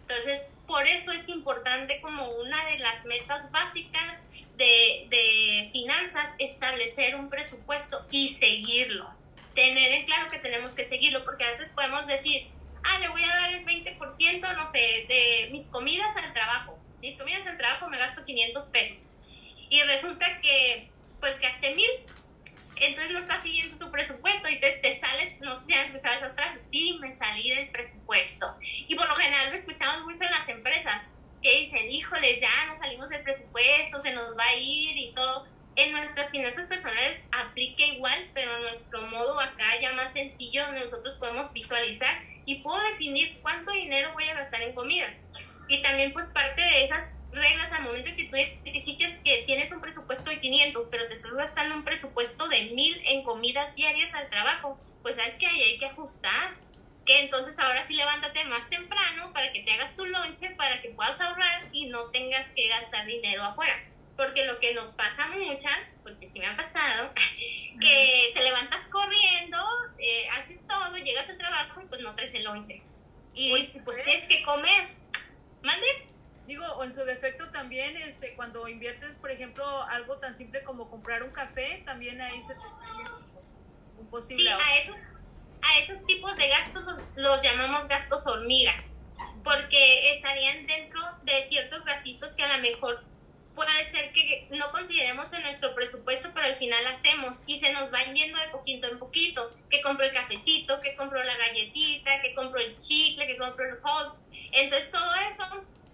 [0.00, 4.22] Entonces, por eso es importante como una de las metas básicas
[4.58, 9.10] de, finanzas establecer un presupuesto y seguirlo.
[9.54, 12.48] Tener en claro que tenemos que seguirlo, porque a veces podemos decir,
[12.84, 16.78] ah, le voy a dar el 20%, no sé, de mis comidas al trabajo.
[17.00, 19.08] Mis comidas al trabajo me gasto 500 pesos.
[19.70, 21.90] Y resulta que, pues, gasté mil.
[22.80, 26.16] Entonces no estás siguiendo tu presupuesto y te, te sales, no sé si han escuchado
[26.16, 28.46] esas frases, sí, me salí del presupuesto.
[28.86, 32.80] Y por lo general lo escuchamos mucho en las empresas, que dicen, híjole, ya nos
[32.80, 37.84] salimos del presupuesto, se nos va a ir y todo en nuestras finanzas personales aplica
[37.84, 42.12] igual, pero nuestro modo acá ya más sencillo, donde nosotros podemos visualizar
[42.46, 45.24] y puedo definir cuánto dinero voy a gastar en comidas.
[45.68, 49.80] Y también pues parte de esas reglas al momento que tú identifiques que tienes un
[49.80, 54.28] presupuesto de 500, pero te estás gastando un presupuesto de 1000 en comidas diarias al
[54.30, 56.56] trabajo, pues sabes que ahí hay que ajustar.
[57.04, 60.90] Que entonces ahora sí levántate más temprano para que te hagas tu lonche, para que
[60.90, 63.74] puedas ahorrar y no tengas que gastar dinero afuera
[64.18, 67.14] porque lo que nos pasa a muchas, porque sí me ha pasado,
[67.80, 69.56] que te levantas corriendo,
[69.96, 72.82] eh, haces todo, llegas al trabajo y pues no traes el lonche.
[73.32, 74.88] Y pues, pues tienes que comer.
[75.62, 75.86] ¿Mande?
[76.48, 80.88] Digo, o en su defecto también, este, cuando inviertes, por ejemplo, algo tan simple como
[80.88, 82.60] comprar un café, también ahí se te
[83.98, 84.44] un posible...
[84.44, 88.74] Sí, a esos, a esos tipos de gastos los, los llamamos gastos hormiga
[89.44, 93.04] porque estarían dentro de ciertos gastitos que a lo mejor
[93.54, 97.90] puede ser que no consideremos en nuestro presupuesto, pero al final hacemos y se nos
[97.90, 102.34] van yendo de poquito en poquito, que compro el cafecito, que compro la galletita, que
[102.34, 104.18] compro el chicle, que compro el hot.
[104.52, 105.44] Entonces todo eso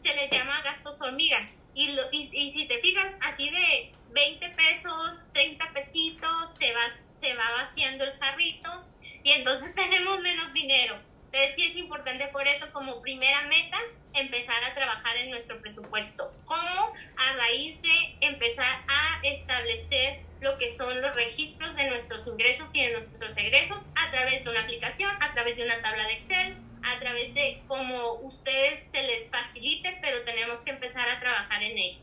[0.05, 1.63] se le llama gastos hormigas.
[1.75, 6.83] Y, lo, y, y, si te fijas, así de 20 pesos, 30 pesitos, se va,
[7.19, 8.85] se va vaciando el jarrito
[9.23, 10.97] y entonces tenemos menos dinero.
[11.33, 13.79] Entonces sí es importante por eso como primera meta
[14.13, 16.33] empezar a trabajar en nuestro presupuesto.
[16.45, 16.93] ¿Cómo?
[17.17, 22.85] A raíz de empezar a establecer lo que son los registros de nuestros ingresos y
[22.85, 26.57] de nuestros egresos a través de una aplicación, a través de una tabla de Excel,
[26.85, 31.79] a través de cómo ustedes se les facilite, pero tenemos que empezar a trabajar en
[31.79, 31.99] ello.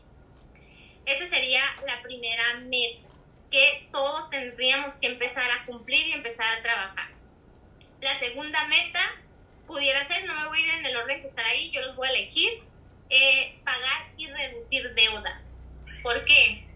[1.06, 3.08] Esa sería la primera meta
[3.50, 7.08] que todos tendríamos que empezar a cumplir y empezar a trabajar.
[8.00, 9.00] La segunda meta
[9.66, 11.94] pudiera ser, no me voy a ir en el orden que está ahí, yo los
[11.94, 12.62] voy a elegir,
[13.10, 15.76] eh, pagar y reducir deudas.
[16.02, 16.66] ¿Por qué?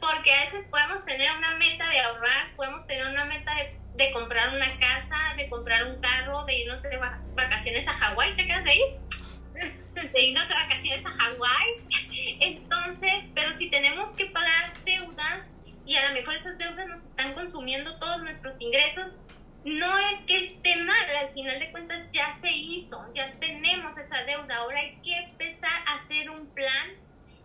[0.00, 4.10] Porque a veces podemos tener una meta de ahorrar, podemos tener una meta de, de
[4.12, 6.98] comprar una casa, de comprar un carro, de irnos de
[7.34, 8.82] vacaciones a Hawái, ¿te quedas ahí?
[10.12, 12.38] De irnos de vacaciones a Hawái.
[12.40, 15.46] Entonces, pero si tenemos que pagar deudas
[15.86, 19.16] y a lo mejor esas deudas nos están consumiendo todos nuestros ingresos,
[19.64, 24.22] no es que esté mal, al final de cuentas ya se hizo, ya tenemos esa
[24.24, 26.90] deuda, ahora hay que empezar a hacer un plan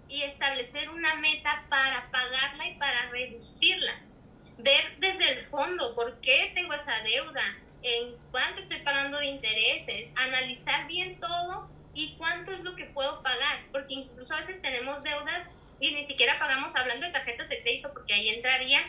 [0.10, 4.14] y establecer una meta para pagarla y para reducirlas.
[4.62, 7.44] Ver desde el fondo por qué tengo esa deuda,
[7.82, 13.24] en cuánto estoy pagando de intereses, analizar bien todo y cuánto es lo que puedo
[13.24, 15.44] pagar, porque incluso a veces tenemos deudas
[15.80, 18.82] y ni siquiera pagamos hablando de tarjetas de crédito, porque ahí entraría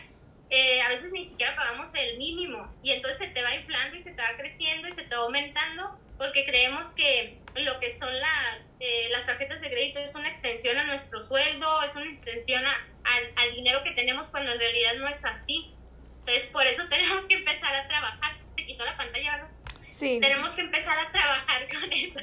[0.49, 4.01] eh, a veces ni siquiera pagamos el mínimo y entonces se te va inflando y
[4.01, 8.13] se te va creciendo y se te va aumentando porque creemos que lo que son
[8.19, 12.63] las, eh, las tarjetas de crédito es una extensión a nuestro sueldo, es una extensión
[12.63, 15.73] al dinero que tenemos cuando en realidad no es así.
[16.19, 18.37] Entonces por eso tenemos que empezar a trabajar.
[18.55, 19.47] Se quitó la pantalla, ¿no?
[19.81, 20.19] Sí.
[20.21, 22.19] Tenemos que empezar a trabajar con eso.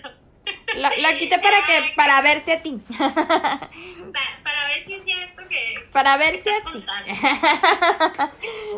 [0.76, 2.80] La, la quité para que para verte a ti.
[2.96, 5.88] Para, para ver si es cierto que...
[5.90, 6.86] Para verte a ti.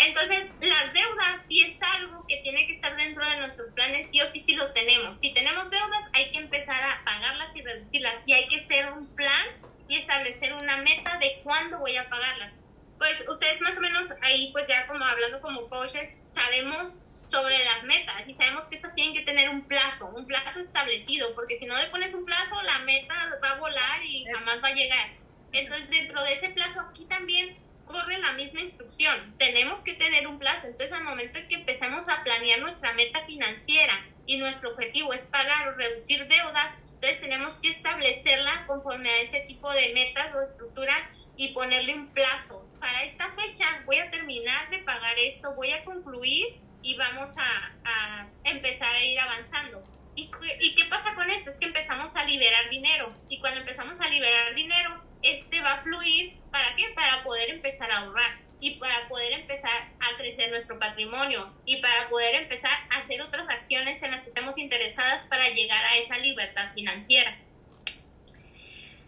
[0.00, 4.20] Entonces, las deudas sí es algo que tiene que estar dentro de nuestros planes, sí
[4.22, 5.20] o sí, sí lo tenemos.
[5.20, 8.26] Si tenemos deudas, hay que empezar a pagarlas y reducirlas.
[8.26, 9.46] Y hay que hacer un plan
[9.88, 12.54] y establecer una meta de cuándo voy a pagarlas.
[12.96, 17.84] Pues ustedes más o menos ahí, pues ya como hablando como coaches, sabemos sobre las
[17.84, 21.66] metas y sabemos que estas tienen que tener un plazo, un plazo establecido, porque si
[21.66, 25.10] no le pones un plazo, la meta va a volar y jamás va a llegar.
[25.52, 27.56] Entonces, dentro de ese plazo, aquí también
[27.90, 29.34] corre la misma instrucción.
[29.38, 30.66] Tenemos que tener un plazo.
[30.66, 33.94] Entonces, al momento en que empezamos a planear nuestra meta financiera
[34.26, 39.40] y nuestro objetivo es pagar o reducir deudas, entonces tenemos que establecerla conforme a ese
[39.40, 40.94] tipo de metas o estructura
[41.36, 42.68] y ponerle un plazo.
[42.78, 47.72] Para esta fecha voy a terminar de pagar esto, voy a concluir y vamos a,
[47.84, 49.82] a empezar a ir avanzando.
[50.14, 51.50] ¿Y, ¿Y qué pasa con esto?
[51.50, 55.78] Es que empezamos a liberar dinero y cuando empezamos a liberar dinero, este va a
[55.78, 56.88] fluir, ¿para qué?
[56.94, 58.30] Para poder empezar a ahorrar
[58.60, 63.48] y para poder empezar a crecer nuestro patrimonio y para poder empezar a hacer otras
[63.48, 67.38] acciones en las que estemos interesadas para llegar a esa libertad financiera.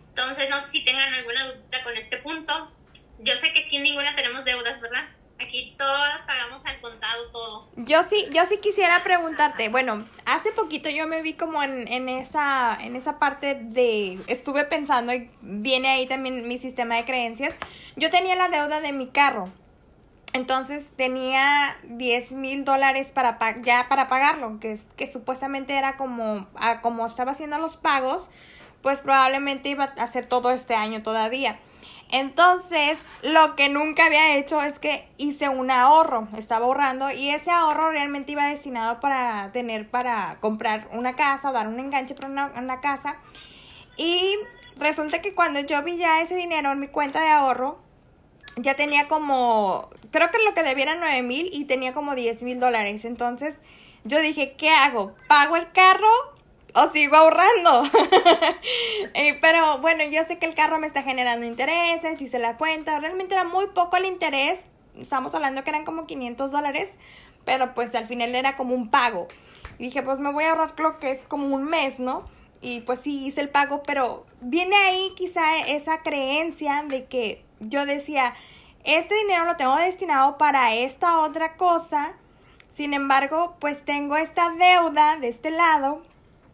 [0.08, 2.72] Entonces, no sé si tengan alguna dudita con este punto.
[3.18, 5.08] Yo sé que aquí ninguna tenemos deudas, ¿verdad?
[5.44, 7.68] Aquí todas pagamos al contado todo.
[7.76, 12.08] Yo sí, yo sí quisiera preguntarte, bueno, hace poquito yo me vi como en, en
[12.08, 17.58] esa, en esa parte de, estuve pensando y viene ahí también mi sistema de creencias.
[17.96, 19.50] Yo tenía la deuda de mi carro.
[20.34, 26.46] Entonces tenía 10 mil dólares para pa- ya para pagarlo, que, que supuestamente era como,
[26.54, 28.30] a como estaba haciendo los pagos,
[28.80, 31.58] pues probablemente iba a hacer todo este año todavía.
[32.12, 37.50] Entonces, lo que nunca había hecho es que hice un ahorro, estaba ahorrando y ese
[37.50, 42.80] ahorro realmente iba destinado para tener, para comprar una casa, dar un enganche para una,
[42.82, 43.16] casa.
[43.96, 44.36] Y
[44.76, 47.78] resulta que cuando yo vi ya ese dinero en mi cuenta de ahorro,
[48.56, 52.60] ya tenía como, creo que lo que debiera 9 mil y tenía como 10 mil
[52.60, 53.06] dólares.
[53.06, 53.56] Entonces
[54.04, 55.14] yo dije, ¿qué hago?
[55.28, 56.10] ¿Pago el carro
[56.74, 57.82] o sigo ahorrando?
[59.14, 62.98] Eh, pero bueno, yo sé que el carro me está generando intereses, hice la cuenta,
[62.98, 64.64] realmente era muy poco el interés.
[64.98, 66.90] Estamos hablando que eran como 500 dólares,
[67.44, 69.28] pero pues al final era como un pago.
[69.78, 72.24] Y dije, pues me voy a ahorrar lo que es como un mes, ¿no?
[72.62, 77.84] Y pues sí, hice el pago, pero viene ahí quizá esa creencia de que yo
[77.84, 78.34] decía,
[78.84, 82.14] este dinero lo tengo destinado para esta otra cosa,
[82.72, 86.02] sin embargo, pues tengo esta deuda de este lado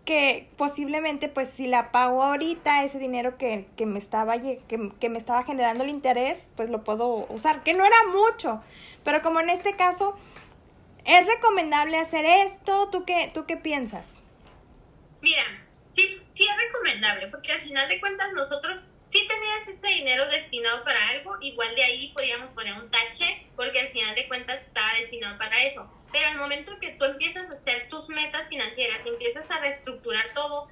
[0.08, 5.08] que posiblemente pues si la pago ahorita, ese dinero que, que me estaba que, que,
[5.10, 8.62] me estaba generando el interés, pues lo puedo usar, que no era mucho,
[9.04, 10.16] pero como en este caso
[11.04, 14.22] es recomendable hacer esto, ¿tú qué, tú qué piensas?
[15.20, 20.26] Mira, sí, sí es recomendable, porque al final de cuentas nosotros si tenías este dinero
[20.28, 24.66] destinado para algo, igual de ahí podíamos poner un tache, porque al final de cuentas
[24.66, 25.90] estaba destinado para eso.
[26.12, 30.68] Pero el momento que tú empiezas a hacer tus metas financieras, empiezas a reestructurar todo,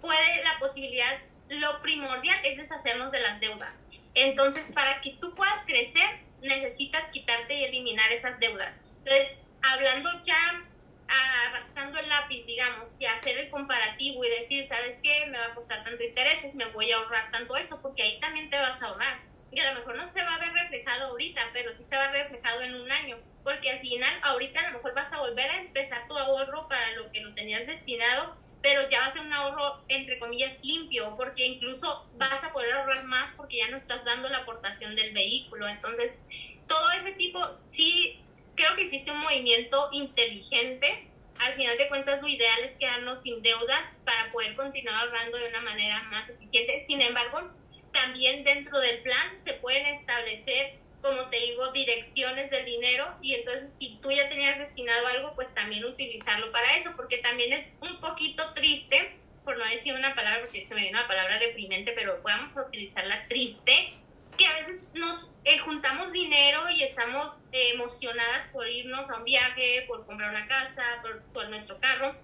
[0.00, 3.86] puede la posibilidad, lo primordial es deshacernos de las deudas.
[4.14, 6.08] Entonces, para que tú puedas crecer,
[6.40, 8.72] necesitas quitarte y eliminar esas deudas.
[9.04, 10.64] Entonces, hablando ya,
[11.08, 15.26] arrastrando el lápiz, digamos, y hacer el comparativo y decir, ¿sabes qué?
[15.26, 18.50] Me va a costar tanto intereses, me voy a ahorrar tanto esto, porque ahí también
[18.50, 19.20] te vas a ahorrar.
[19.50, 22.06] Y a lo mejor no se va a ver reflejado ahorita, pero sí se va
[22.06, 23.16] a ver reflejado en un año
[23.46, 26.90] porque al final ahorita a lo mejor vas a volver a empezar tu ahorro para
[26.96, 31.14] lo que lo tenías destinado, pero ya va a ser un ahorro entre comillas limpio,
[31.16, 35.14] porque incluso vas a poder ahorrar más porque ya no estás dando la aportación del
[35.14, 35.68] vehículo.
[35.68, 36.12] Entonces,
[36.66, 38.25] todo ese tipo, sí,
[38.56, 41.08] creo que existe un movimiento inteligente.
[41.38, 45.48] Al final de cuentas, lo ideal es quedarnos sin deudas para poder continuar ahorrando de
[45.48, 46.80] una manera más eficiente.
[46.80, 47.50] Sin embargo,
[47.92, 53.72] también dentro del plan se pueden establecer como te digo, direcciones del dinero y entonces
[53.78, 58.00] si tú ya tenías destinado algo, pues también utilizarlo para eso, porque también es un
[58.00, 62.20] poquito triste, por no decir una palabra, porque se me viene una palabra deprimente, pero
[62.22, 63.92] podemos utilizarla triste,
[64.36, 69.24] que a veces nos eh, juntamos dinero y estamos eh, emocionadas por irnos a un
[69.24, 72.14] viaje, por comprar una casa, por, por nuestro carro.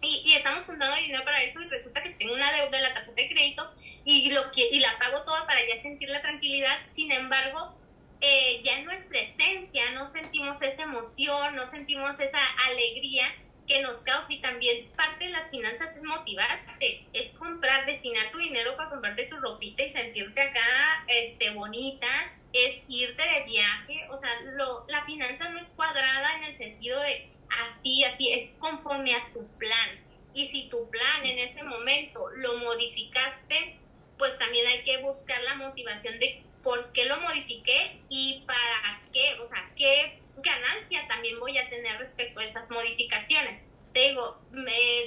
[0.00, 2.94] Y, y, estamos juntando dinero para eso y resulta que tengo una deuda de la
[2.94, 3.72] tarjeta de crédito
[4.04, 6.78] y, lo y la pago toda para ya sentir la tranquilidad.
[6.86, 7.74] Sin embargo,
[8.20, 13.26] eh, ya en nuestra esencia no sentimos esa emoción, no sentimos esa alegría
[13.68, 18.38] que nos causa y también parte de las finanzas es motivarte, es comprar, destinar tu
[18.38, 22.08] dinero para comprarte tu ropita y sentirte acá este, bonita,
[22.52, 26.98] es irte de viaje, o sea, lo, la finanza no es cuadrada en el sentido
[27.00, 27.28] de
[27.62, 30.04] así, así, es conforme a tu plan.
[30.34, 33.78] Y si tu plan en ese momento lo modificaste,
[34.16, 39.36] pues también hay que buscar la motivación de por qué lo modifiqué y para qué,
[39.40, 43.62] o sea, qué ganancia también voy a tener respecto a esas modificaciones.
[43.92, 44.40] Te digo,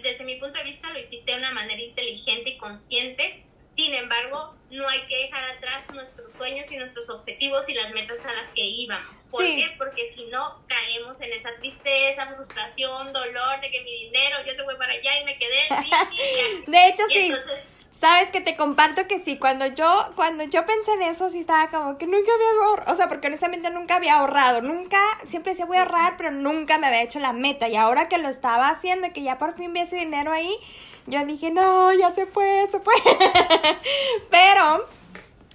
[0.04, 4.54] desde mi punto de vista lo hiciste de una manera inteligente y consciente, sin embargo,
[4.70, 8.50] no hay que dejar atrás nuestros sueños y nuestros objetivos y las metas a las
[8.50, 9.18] que íbamos.
[9.30, 9.74] ¿Por qué?
[9.78, 14.64] Porque si no, caemos en esa tristeza, frustración, dolor de que mi dinero, yo se
[14.64, 15.70] fue para allá y me quedé.
[16.68, 17.32] de hecho, sí.
[17.92, 21.70] Sabes que te comparto que sí, cuando yo, cuando yo pensé en eso, sí estaba
[21.70, 25.66] como que nunca había ahorrado, o sea, porque honestamente nunca había ahorrado, nunca, siempre decía
[25.66, 27.68] voy a ahorrar, pero nunca me había hecho la meta.
[27.68, 30.56] Y ahora que lo estaba haciendo y que ya por fin vi ese dinero ahí,
[31.06, 32.94] yo dije, no, ya se fue, se fue.
[34.32, 34.88] pero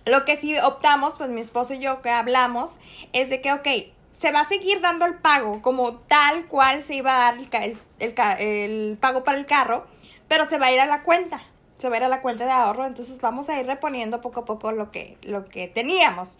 [0.04, 2.74] lo que sí optamos, pues mi esposo y yo que hablamos,
[3.14, 3.68] es de que, ok,
[4.12, 7.78] se va a seguir dando el pago como tal cual se iba a dar el,
[7.98, 9.86] el, el pago para el carro,
[10.28, 11.40] pero se va a ir a la cuenta
[11.78, 14.40] se va a ir a la cuenta de ahorro, entonces vamos a ir reponiendo poco
[14.40, 16.38] a poco lo que, lo que teníamos.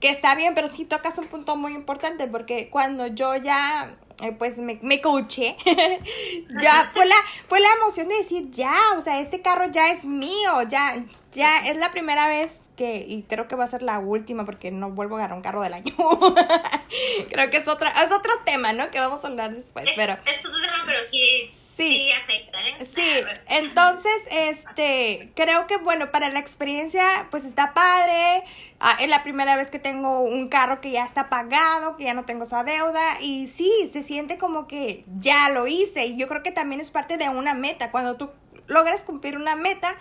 [0.00, 4.32] Que está bien, pero sí tocas un punto muy importante, porque cuando yo ya, eh,
[4.32, 5.56] pues me, me coaché,
[6.60, 7.14] ya fue la,
[7.46, 11.66] fue la emoción de decir, ya, o sea, este carro ya es mío, ya, ya
[11.66, 14.90] es la primera vez que, y creo que va a ser la última, porque no
[14.90, 15.94] vuelvo a agarrar un carro del año.
[17.30, 18.90] creo que es otra, es otro tema, ¿no?
[18.90, 20.12] Que vamos a hablar después, pero...
[20.26, 22.86] Es otro tema, pero sí Sí, ¿eh?
[22.86, 28.44] Sí, entonces, este, creo que bueno, para la experiencia, pues está padre.
[28.80, 32.14] Ah, es la primera vez que tengo un carro que ya está pagado, que ya
[32.14, 33.20] no tengo esa deuda.
[33.20, 36.06] Y sí, se siente como que ya lo hice.
[36.06, 37.90] Y yo creo que también es parte de una meta.
[37.90, 38.30] Cuando tú
[38.68, 39.94] logras cumplir una meta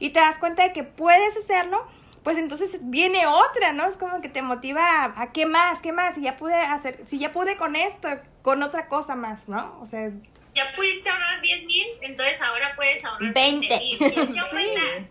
[0.00, 1.86] y te das cuenta de que puedes hacerlo,
[2.22, 3.86] pues entonces viene otra, ¿no?
[3.86, 7.00] Es como que te motiva a, a, qué más, qué más, si ya pude hacer,
[7.06, 8.08] si ya pude con esto,
[8.42, 9.78] con otra cosa más, ¿no?
[9.80, 10.12] O sea,
[10.54, 13.98] ya pudiste ahorrar 10 mil, entonces ahora puedes ahorrar 20 mil.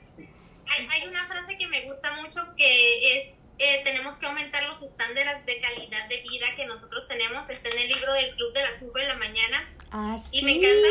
[0.91, 5.45] hay, una frase que me gusta mucho que es, eh, tenemos que aumentar los estándares
[5.45, 7.49] de calidad de vida que nosotros tenemos.
[7.49, 9.69] Está en el libro del Club de las 5 de la mañana.
[9.91, 10.87] Ah, y me encanta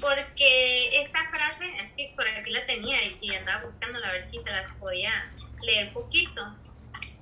[0.00, 4.38] porque esta frase, es que por aquí la tenía y andaba buscándola a ver si
[4.38, 5.32] se las podía
[5.62, 6.54] leer poquito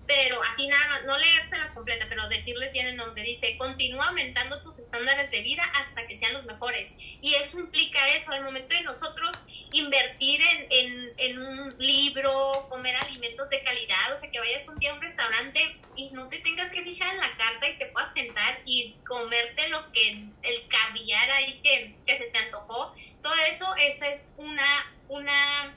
[0.06, 4.62] pero así nada más, no leérselas completa, pero decirles bien en donde dice, continúa aumentando
[4.62, 6.92] tus estándares de vida hasta que sean los mejores.
[7.20, 9.36] Y eso implica eso, al momento de nosotros
[9.72, 14.78] invertir en, en, en, un libro, comer alimentos de calidad, o sea, que vayas un
[14.78, 17.86] día a un restaurante y no te tengas que fijar en la carta y te
[17.86, 20.10] puedas sentar y comerte lo que
[20.42, 22.92] el caviar ahí que, que se te antojó.
[23.22, 25.74] Todo eso, esa es una, una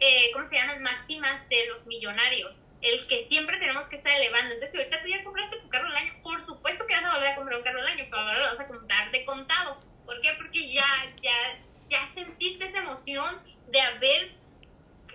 [0.00, 0.82] eh, ¿cómo se llaman?
[0.82, 2.68] Máximas de los millonarios.
[2.84, 4.52] El que siempre tenemos que estar elevando.
[4.52, 7.14] Entonces, si ahorita tú ya compraste tu carro al año, por supuesto que vas a
[7.14, 9.80] volver a comprar un carro al año, pero ahora lo vas a comprar de contado.
[10.04, 10.34] ¿Por qué?
[10.34, 10.84] Porque ya,
[11.22, 11.32] ya,
[11.88, 14.34] ya sentiste esa emoción de haber,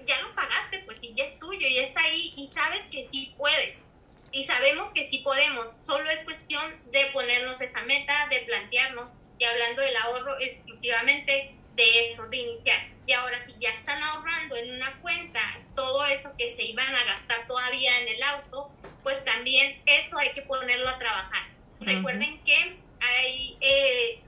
[0.03, 3.35] ya lo pagaste, pues, y ya es tuyo, ya está ahí, y sabes que sí
[3.37, 3.97] puedes.
[4.31, 5.71] Y sabemos que sí podemos.
[5.85, 9.11] Solo es cuestión de ponernos esa meta, de plantearnos.
[9.37, 12.79] Y hablando del ahorro exclusivamente, de eso, de iniciar.
[13.09, 15.41] Y ahora si ya están ahorrando en una cuenta
[15.75, 20.29] todo eso que se iban a gastar todavía en el auto, pues también eso hay
[20.33, 21.41] que ponerlo a trabajar.
[21.79, 24.21] Recuerden que hay, eh,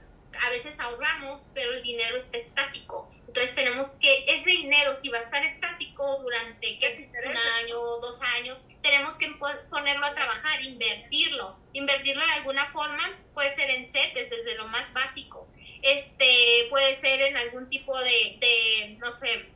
[0.44, 3.08] a veces ahorramos, pero el dinero está estático.
[3.28, 7.08] Entonces tenemos que, ese dinero si va a estar estático durante ¿qué?
[7.24, 11.56] un año, dos años, tenemos que pues, ponerlo a trabajar, invertirlo.
[11.72, 15.46] Invertirlo de alguna forma puede ser en CETES, desde lo más básico
[15.82, 19.46] este puede ser en algún tipo de, de, no sé,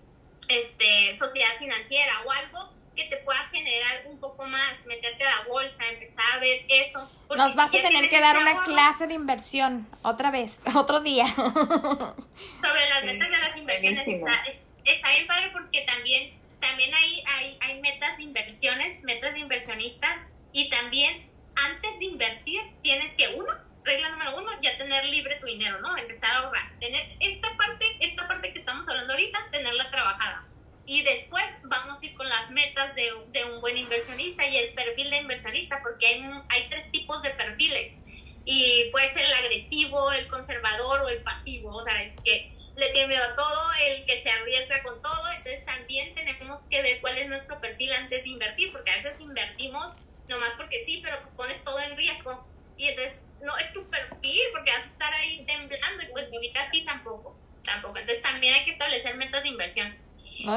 [0.49, 5.49] este, sociedad financiera o algo que te pueda generar un poco más, meterte a la
[5.49, 7.09] bolsa, empezar a ver eso.
[7.37, 11.27] Nos vas a tener que dar una clase de inversión otra vez, otro día.
[11.29, 14.33] Sobre las metas de las inversiones está,
[14.85, 20.21] está, bien padre porque también, también hay, hay, hay metas de inversiones, metas de inversionistas
[20.53, 23.53] y también antes de invertir tienes que, uno,
[23.87, 25.97] regla número uno, ya tener libre tu dinero, ¿no?
[25.97, 26.79] Empezar a ahorrar.
[26.81, 30.45] Tener esta parte, esta parte que estamos hablando ahorita, tenerla trabajada.
[30.85, 34.75] Y después vamos a ir con las metas de, de un buen inversionista y el
[34.75, 37.97] perfil de inversionista, porque hay, hay tres tipos de perfiles.
[38.45, 41.75] Y puede ser el agresivo, el conservador o el pasivo.
[41.75, 45.33] O sea, el que le tiene miedo a todo, el que se arriesga con todo.
[45.33, 49.21] Entonces también tenemos que ver cuál es nuestro perfil antes de invertir, porque a veces
[49.21, 49.95] invertimos
[50.29, 52.56] nomás porque sí, pero pues pones todo en riesgo.
[52.77, 56.57] Y entonces no es tu perfil, porque vas a estar ahí temblando y pues vivir
[56.59, 57.99] así tampoco, tampoco.
[57.99, 59.97] Entonces también hay que establecer metas de inversión.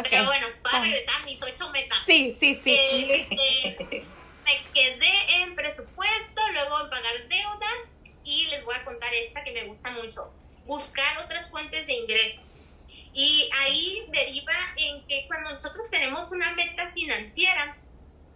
[0.10, 1.98] Pero bueno, para regresar a mis ocho metas.
[2.06, 2.76] Sí, sí, sí.
[2.76, 4.04] Este,
[4.44, 9.52] me quedé en presupuesto, luego en pagar deudas y les voy a contar esta que
[9.52, 10.34] me gusta mucho.
[10.66, 12.42] Buscar otras fuentes de ingreso.
[13.14, 17.78] Y ahí deriva en que cuando nosotros tenemos una meta financiera,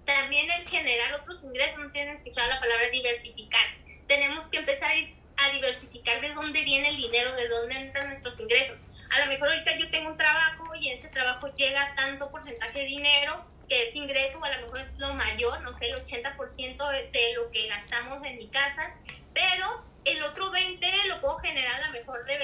[0.05, 3.65] también el generar otros ingresos, no sé si han escuchado la palabra diversificar
[4.07, 4.91] tenemos que empezar
[5.37, 8.79] a diversificar de dónde viene el dinero, de dónde entran nuestros ingresos.
[9.11, 12.85] A lo mejor ahorita yo tengo un trabajo y ese trabajo llega tanto porcentaje de
[12.85, 17.11] dinero que es ingreso, o a lo mejor es lo mayor, no sé, el 80%
[17.11, 18.93] de lo que gastamos en mi casa,
[19.33, 19.65] pero
[20.03, 22.37] el otro 20 lo puedo generar a lo mejor de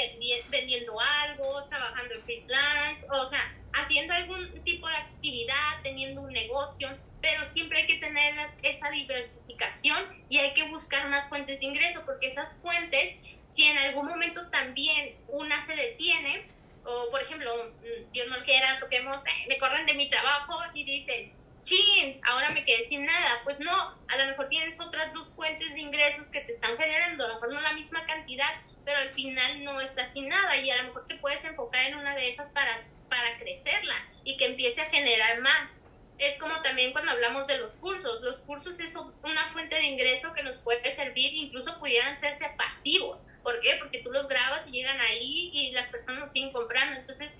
[0.47, 3.41] vendiendo algo, trabajando en freelance, o sea,
[3.73, 6.89] haciendo algún tipo de actividad, teniendo un negocio
[7.21, 12.03] pero siempre hay que tener esa diversificación y hay que buscar más fuentes de ingreso,
[12.05, 13.15] porque esas fuentes,
[13.47, 16.45] si en algún momento también una se detiene,
[16.83, 17.73] o por ejemplo,
[18.11, 19.17] Dios no quiera, toquemos,
[19.47, 23.41] me corren de mi trabajo y dices, chin, ahora me quedé sin nada.
[23.43, 27.25] Pues no, a lo mejor tienes otras dos fuentes de ingresos que te están generando,
[27.25, 28.49] a lo mejor no la misma cantidad,
[28.85, 31.95] pero al final no estás sin nada y a lo mejor te puedes enfocar en
[31.95, 32.75] una de esas para,
[33.09, 35.78] para crecerla y que empiece a generar más
[36.19, 38.21] es como también cuando hablamos de los cursos.
[38.21, 43.25] Los cursos es una fuente de ingreso que nos puede servir, incluso pudieran hacerse pasivos.
[43.41, 43.77] ¿Por qué?
[43.79, 46.99] Porque tú los grabas y llegan ahí y las personas nos siguen comprando.
[46.99, 47.31] Entonces,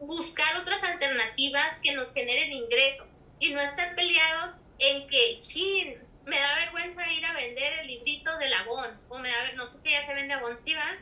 [0.00, 3.08] buscar otras alternativas que nos generen ingresos
[3.38, 8.36] y no estar peleados en que, chin, me da vergüenza ir a vender el librito
[8.38, 10.96] de Labón, o me da, no sé si ya se vende Labón, ¿sí va?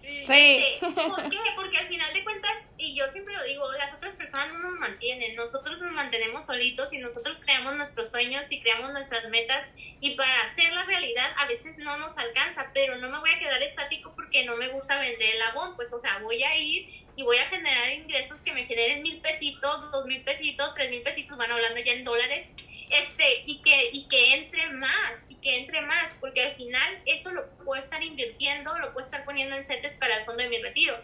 [0.00, 0.24] Sí.
[0.28, 1.38] Este, ¿Por qué?
[1.56, 4.78] Porque al final de cuentas, y yo siempre lo digo, las otras personas no nos
[4.78, 9.66] mantienen, nosotros nos mantenemos solitos y nosotros creamos nuestros sueños y creamos nuestras metas.
[10.00, 13.62] Y para hacerla realidad a veces no nos alcanza, pero no me voy a quedar
[13.62, 16.86] estático porque no me gusta vender el abón, pues o sea, voy a ir
[17.16, 21.02] y voy a generar ingresos que me generen mil pesitos, dos mil pesitos, tres mil
[21.02, 22.46] pesitos, van hablando ya en dólares,
[22.90, 27.48] este, y que, y que entre más, que entre más, porque al final eso lo
[27.64, 30.98] puedo estar invirtiendo, lo puedo estar poniendo en CETES para el fondo de mi retiro.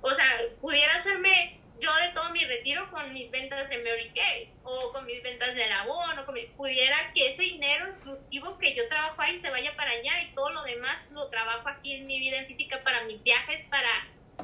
[0.00, 0.26] O sea,
[0.60, 5.06] pudiera hacerme yo de todo mi retiro con mis ventas de Mary Kay o con
[5.06, 9.38] mis ventas de Labón o con pudiera que ese dinero exclusivo que yo trabajo ahí
[9.38, 12.46] se vaya para allá y todo lo demás lo trabajo aquí en mi vida en
[12.46, 13.88] física para mis viajes, para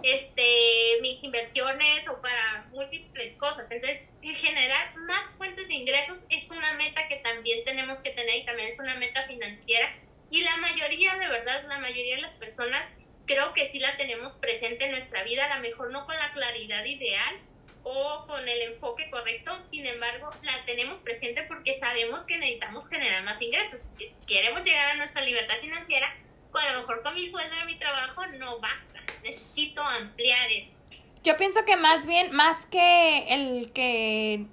[0.03, 3.71] este mis inversiones o para múltiples cosas.
[3.71, 8.45] Entonces, generar más fuentes de ingresos es una meta que también tenemos que tener y
[8.45, 9.95] también es una meta financiera
[10.31, 12.87] y la mayoría de verdad, la mayoría de las personas
[13.27, 16.33] creo que sí la tenemos presente en nuestra vida, a lo mejor no con la
[16.33, 17.41] claridad ideal,
[17.85, 23.23] o con el enfoque correcto, sin embargo, la tenemos presente porque sabemos que necesitamos generar
[23.25, 23.81] más ingresos.
[23.99, 26.13] Si queremos llegar a nuestra libertad financiera,
[26.51, 30.75] pues a lo mejor con mi sueldo de mi trabajo no basta, necesito ampliar eso.
[31.23, 34.47] Yo pienso que más bien, más que el que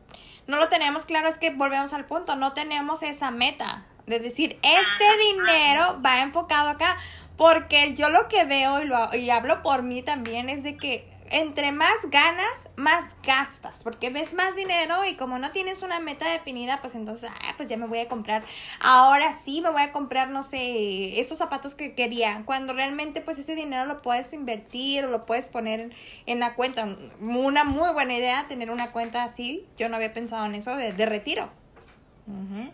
[0.47, 4.59] no lo tenemos claro, es que volvemos al punto, no tenemos esa meta de decir,
[4.63, 6.97] este dinero va enfocado acá,
[7.37, 11.10] porque yo lo que veo y, lo, y hablo por mí también es de que
[11.31, 16.29] entre más ganas, más gastas, porque ves más dinero y como no tienes una meta
[16.29, 18.43] definida, pues entonces, ah, pues ya me voy a comprar,
[18.79, 23.37] ahora sí me voy a comprar, no sé, esos zapatos que quería, cuando realmente pues
[23.39, 25.91] ese dinero lo puedes invertir o lo puedes poner
[26.25, 26.87] en la cuenta.
[27.19, 31.05] Una muy buena idea tener una cuenta así, yo no había pensado en eso, de,
[31.05, 31.51] retiro.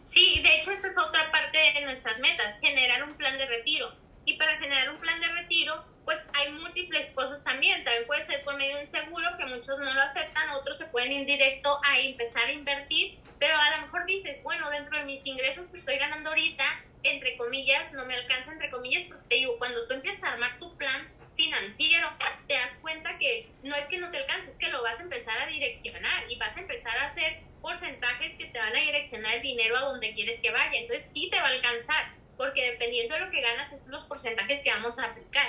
[0.05, 3.87] Sí, de hecho esa es otra parte de nuestras metas, generar un plan de retiro.
[4.25, 7.83] Y para generar un plan de retiro, pues hay múltiples cosas también.
[7.83, 10.85] También puede ser por medio de un seguro, que muchos no lo aceptan, otros se
[10.85, 15.03] pueden ir directo a empezar a invertir, pero a lo mejor dices, bueno, dentro de
[15.03, 16.63] mis ingresos que estoy ganando ahorita,
[17.03, 20.57] entre comillas, no me alcanza, entre comillas, porque te digo, cuando tú empiezas a armar
[20.59, 22.09] tu plan financiero,
[22.47, 25.03] te das cuenta que no es que no te alcance, es que lo vas a
[25.03, 29.35] empezar a direccionar y vas a empezar a hacer porcentajes que te van a direccionar
[29.35, 30.79] el dinero a donde quieres que vaya.
[30.79, 34.61] Entonces sí te va a alcanzar, porque dependiendo de lo que ganas, es los porcentajes
[34.63, 35.47] que vamos a aplicar.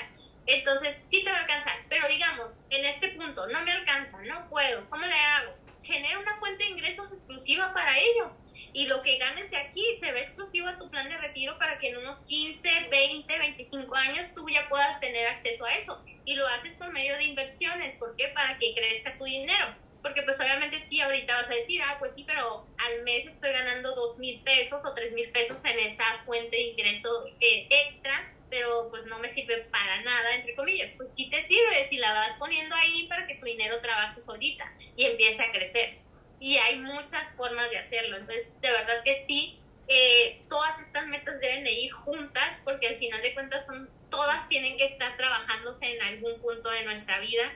[0.49, 4.49] Entonces, sí te va a alcanzar, pero digamos, en este punto, no me alcanza, no
[4.49, 5.55] puedo, ¿cómo le hago?
[5.83, 8.33] Genera una fuente de ingresos exclusiva para ello.
[8.73, 11.79] Y lo que ganes de aquí se ve exclusivo a tu plan de retiro para
[11.79, 16.03] que en unos 15, 20, 25 años tú ya puedas tener acceso a eso.
[16.25, 17.97] Y lo haces por medio de inversiones.
[17.97, 18.29] ¿Por qué?
[18.29, 19.75] Para que crezca tu dinero.
[20.03, 23.53] Porque pues obviamente sí, ahorita vas a decir, ah, pues sí, pero al mes estoy
[23.53, 28.33] ganando dos mil pesos o tres mil pesos en esta fuente de ingresos eh, extra
[28.51, 30.91] pero pues no me sirve para nada, entre comillas.
[30.97, 34.73] Pues sí te sirve si la vas poniendo ahí para que tu dinero trabaje solita
[34.97, 35.99] y empiece a crecer.
[36.41, 38.17] Y hay muchas formas de hacerlo.
[38.17, 42.97] Entonces, de verdad que sí, eh, todas estas metas deben de ir juntas porque al
[42.97, 47.53] final de cuentas son todas tienen que estar trabajándose en algún punto de nuestra vida.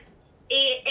[0.49, 0.83] Eh,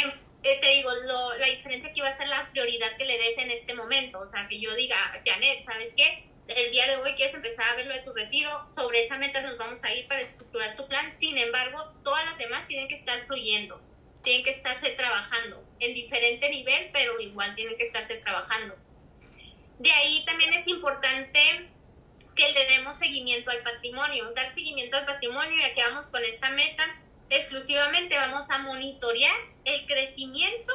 [0.42, 3.50] te digo, lo, la diferencia aquí va a ser la prioridad que le des en
[3.50, 4.20] este momento.
[4.20, 6.31] O sea, que yo diga, Janet, ¿sabes qué?
[6.48, 9.40] El día de hoy quieres empezar a ver lo de tu retiro, sobre esa meta
[9.42, 11.12] nos vamos a ir para estructurar tu plan.
[11.16, 13.80] Sin embargo, todas las demás tienen que estar fluyendo,
[14.22, 18.76] tienen que estarse trabajando en diferente nivel, pero igual tienen que estarse trabajando.
[19.78, 21.68] De ahí también es importante
[22.34, 26.50] que le demos seguimiento al patrimonio, dar seguimiento al patrimonio y aquí vamos con esta
[26.50, 26.84] meta.
[27.30, 30.72] Exclusivamente vamos a monitorear el crecimiento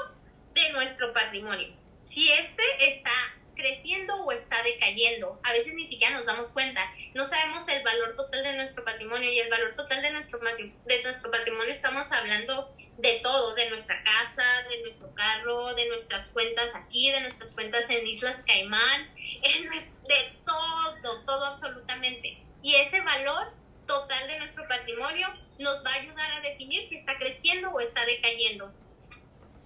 [0.53, 1.69] de nuestro patrimonio.
[2.05, 3.11] Si este está
[3.57, 5.39] creciendo o está decayendo.
[5.43, 6.81] A veces ni siquiera nos damos cuenta.
[7.13, 11.03] No sabemos el valor total de nuestro patrimonio y el valor total de nuestro, de
[11.03, 16.73] nuestro patrimonio estamos hablando de todo, de nuestra casa, de nuestro carro, de nuestras cuentas
[16.75, 22.39] aquí, de nuestras cuentas en Islas Caimán, de todo, todo absolutamente.
[22.63, 23.53] Y ese valor
[23.85, 25.27] total de nuestro patrimonio
[25.59, 28.71] nos va a ayudar a definir si está creciendo o está decayendo.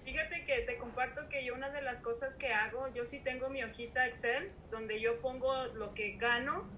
[0.04, 3.50] Fíjate que te comparto que yo una de las cosas que hago, yo sí tengo
[3.50, 6.68] mi hojita Excel donde yo pongo lo que gano,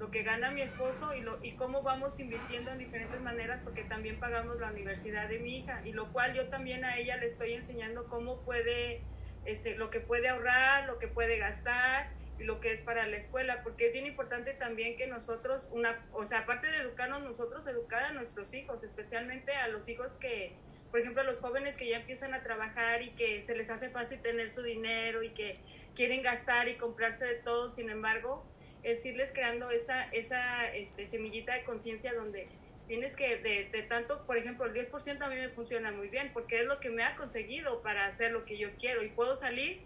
[0.00, 3.84] lo que gana mi esposo y, lo, y cómo vamos invirtiendo en diferentes maneras porque
[3.84, 7.26] también pagamos la universidad de mi hija y lo cual yo también a ella le
[7.26, 9.04] estoy enseñando cómo puede,
[9.44, 13.16] este, lo que puede ahorrar, lo que puede gastar y lo que es para la
[13.16, 17.64] escuela, porque es bien importante también que nosotros, una, o sea, aparte de educarnos nosotros,
[17.68, 20.58] educar a nuestros hijos, especialmente a los hijos que
[20.92, 24.20] por ejemplo, los jóvenes que ya empiezan a trabajar y que se les hace fácil
[24.20, 25.58] tener su dinero y que
[25.94, 28.44] quieren gastar y comprarse de todo, sin embargo,
[28.82, 32.46] es irles creando esa, esa este, semillita de conciencia donde
[32.88, 36.60] tienes que, de, tanto, por ejemplo, el 10% a mí me funciona muy bien porque
[36.60, 39.80] es lo que me ha conseguido para hacer lo que yo quiero y puedo salir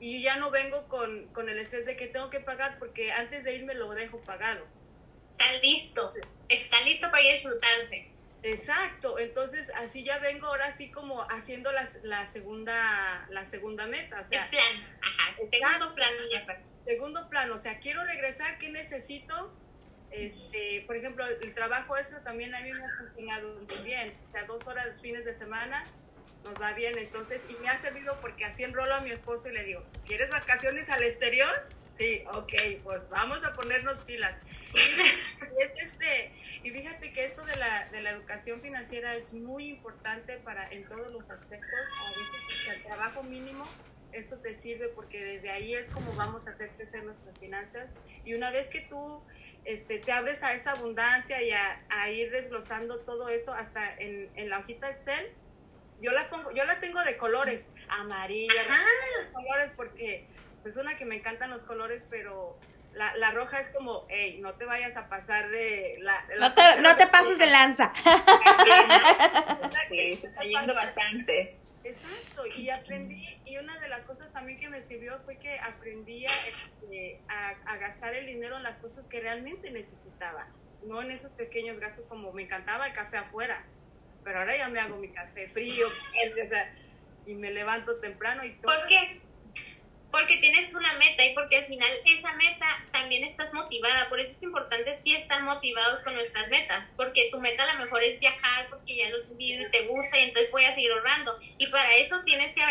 [0.00, 3.44] y ya no vengo con, con el estrés de que tengo que pagar porque antes
[3.44, 4.66] de irme lo dejo pagado.
[5.38, 6.12] Está listo,
[6.48, 8.17] está listo para ir a disfrutarse.
[8.42, 14.20] Exacto, entonces así ya vengo ahora así como haciendo la, la segunda la segunda meta,
[14.20, 16.62] o sea, el plan, ajá, segundo plan ya.
[16.86, 19.54] Segundo plan, o sea, quiero regresar, ¿qué necesito?
[20.10, 24.32] Este, por ejemplo, el trabajo eso también a mí me ha funcionado muy bien, o
[24.32, 25.84] sea, dos horas fines de semana
[26.44, 29.52] nos va bien, entonces, y me ha servido porque así enrolo a mi esposo y
[29.52, 31.68] le digo, ¿quieres vacaciones al exterior?
[31.98, 32.52] Sí, ok,
[32.84, 34.36] pues vamos a ponernos pilas.
[34.72, 36.32] Y, este,
[36.62, 40.86] y fíjate que esto de la, de la educación financiera es muy importante para en
[40.86, 41.80] todos los aspectos.
[42.06, 43.66] A veces el trabajo mínimo,
[44.12, 47.88] esto te sirve porque desde ahí es como vamos a hacer crecer nuestras finanzas.
[48.24, 49.20] Y una vez que tú
[49.64, 54.48] este, te abres a esa abundancia y a, ir desglosando todo eso hasta en, en
[54.48, 55.32] la hojita Excel,
[56.00, 58.54] yo la pongo, yo la tengo de colores, amarilla,
[59.32, 60.26] colores, porque
[60.62, 62.58] pues una que me encantan los colores, pero
[62.92, 66.14] la, la, roja es como, hey, no te vayas a pasar de la...
[66.40, 67.92] no te, no te pases de lanza.
[69.88, 71.56] sí, está yendo bastante.
[71.84, 76.26] Exacto, y aprendí, y una de las cosas también que me sirvió fue que aprendí
[76.26, 80.48] a, este, a, gastar el dinero en las cosas que realmente necesitaba,
[80.84, 83.64] no en esos pequeños gastos como me encantaba el café afuera,
[84.24, 85.86] pero ahora ya me hago mi café frío,
[87.26, 88.74] y me levanto temprano y todo.
[88.74, 89.20] ¿Por qué?
[90.10, 94.08] Porque tienes una meta y porque al final esa meta también estás motivada.
[94.08, 97.84] Por eso es importante sí estar motivados con nuestras metas, porque tu meta a lo
[97.84, 101.36] mejor es viajar porque ya lo y te gusta y entonces voy a seguir ahorrando.
[101.58, 102.62] Y para eso tienes que,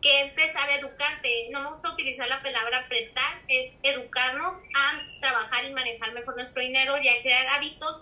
[0.00, 1.48] que empezar a educarte.
[1.50, 6.62] No me gusta utilizar la palabra apretar, es educarnos a trabajar y manejar mejor nuestro
[6.62, 8.00] dinero y a crear hábitos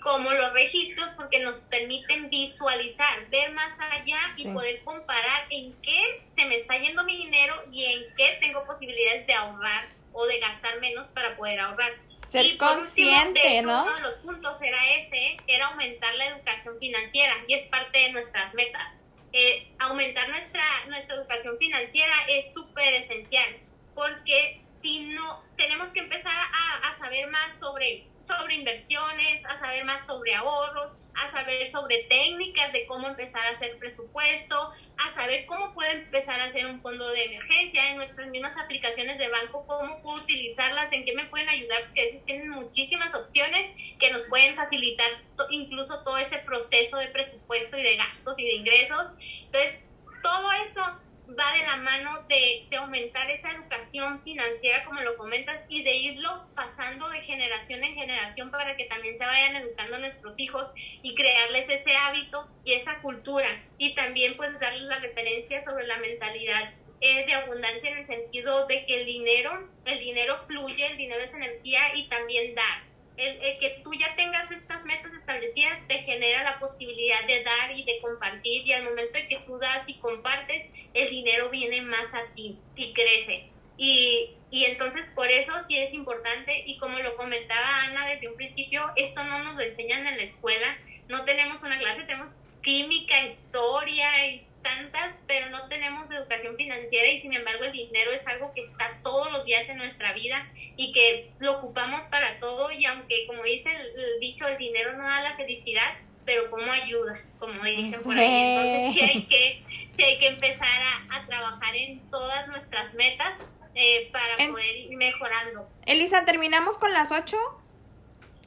[0.00, 6.22] como los registros porque nos permiten visualizar, ver más allá y poder comparar en qué
[6.30, 10.40] se me está yendo mi dinero y en qué tengo posibilidades de ahorrar o de
[10.40, 11.92] gastar menos para poder ahorrar.
[12.32, 13.84] Ser y consciente, ¿no?
[13.84, 18.12] Uno de los puntos era ese, era aumentar la educación financiera y es parte de
[18.12, 19.02] nuestras metas.
[19.32, 23.46] Eh, aumentar nuestra, nuestra educación financiera es súper esencial
[23.94, 29.84] porque si no, tenemos que empezar a, a, saber más sobre, sobre inversiones, a saber
[29.84, 35.44] más sobre ahorros, a saber sobre técnicas de cómo empezar a hacer presupuesto, a saber
[35.44, 39.66] cómo puedo empezar a hacer un fondo de emergencia en nuestras mismas aplicaciones de banco,
[39.66, 44.10] cómo puedo utilizarlas, en qué me pueden ayudar, porque a veces tienen muchísimas opciones que
[44.12, 45.10] nos pueden facilitar
[45.50, 49.08] incluso todo ese proceso de presupuesto y de gastos y de ingresos.
[49.44, 49.82] Entonces,
[50.22, 51.00] todo eso
[51.38, 55.96] va de la mano de, de, aumentar esa educación financiera, como lo comentas, y de
[55.96, 61.14] irlo pasando de generación en generación para que también se vayan educando nuestros hijos y
[61.14, 63.48] crearles ese hábito y esa cultura.
[63.78, 68.66] Y también pues darles la referencia sobre la mentalidad eh, de abundancia en el sentido
[68.66, 72.89] de que el dinero, el dinero fluye, el dinero es energía y también dar
[73.20, 77.84] el, que tú ya tengas estas metas establecidas te genera la posibilidad de dar y
[77.84, 82.14] de compartir y al momento de que tú das y compartes, el dinero viene más
[82.14, 83.48] a ti y crece.
[83.76, 88.36] Y, y entonces por eso sí es importante y como lo comentaba Ana desde un
[88.36, 93.24] principio, esto no nos lo enseñan en la escuela, no tenemos una clase, tenemos química,
[93.24, 98.52] historia y tantas, pero no tenemos educación financiera y sin embargo el dinero es algo
[98.54, 100.46] que está todos los días en nuestra vida
[100.76, 105.04] y que lo ocupamos para todo y aunque como dice el, dicho, el dinero no
[105.04, 105.92] da la felicidad,
[106.24, 108.28] pero como ayuda, como dicen por ahí.
[108.28, 113.38] Entonces sí hay que, sí hay que empezar a, a trabajar en todas nuestras metas
[113.74, 115.68] eh, para poder ir mejorando.
[115.86, 117.36] Elisa, ¿terminamos con las ocho?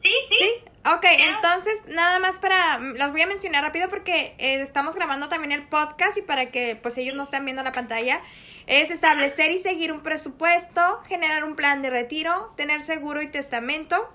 [0.03, 0.35] Sí, sí.
[0.37, 0.73] ¿Sí?
[0.85, 5.53] Ok, entonces nada más para, las voy a mencionar rápido porque eh, estamos grabando también
[5.53, 8.19] el podcast y para que pues ellos no estén viendo la pantalla,
[8.67, 14.09] es establecer y seguir un presupuesto, generar un plan de retiro, tener seguro y testamento,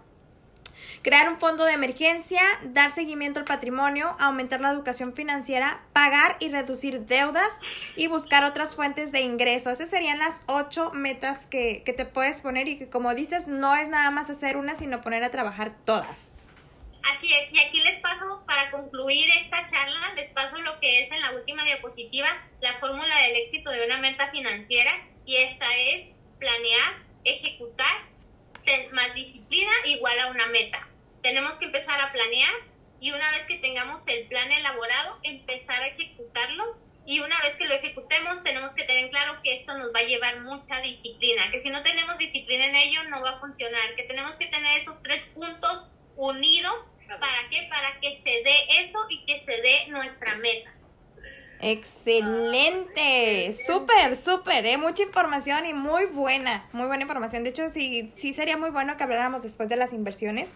[1.03, 6.49] crear un fondo de emergencia, dar seguimiento al patrimonio, aumentar la educación financiera, pagar y
[6.49, 7.61] reducir deudas
[7.96, 9.70] y buscar otras fuentes de ingreso.
[9.70, 13.74] Esas serían las ocho metas que, que te puedes poner y que como dices, no
[13.74, 16.28] es nada más hacer una, sino poner a trabajar todas.
[17.05, 21.12] Así es, y aquí les paso, para concluir esta charla, les paso lo que es
[21.12, 22.28] en la última diapositiva,
[22.61, 24.92] la fórmula del éxito de una meta financiera,
[25.24, 28.08] y esta es planear, ejecutar,
[28.93, 30.87] más disciplina igual a una meta.
[31.23, 32.53] Tenemos que empezar a planear
[33.01, 37.66] y una vez que tengamos el plan elaborado, empezar a ejecutarlo y una vez que
[37.66, 41.59] lo ejecutemos, tenemos que tener claro que esto nos va a llevar mucha disciplina, que
[41.59, 45.03] si no tenemos disciplina en ello, no va a funcionar, que tenemos que tener esos
[45.03, 46.97] tres puntos unidos.
[47.09, 47.66] ¿Para qué?
[47.71, 50.71] Para que se dé eso y que se dé nuestra meta.
[51.61, 54.79] Excelente, súper, súper, ¿eh?
[54.79, 57.43] mucha información y muy buena, muy buena información.
[57.43, 60.55] De hecho, sí, sí sería muy bueno que habláramos después de las inversiones.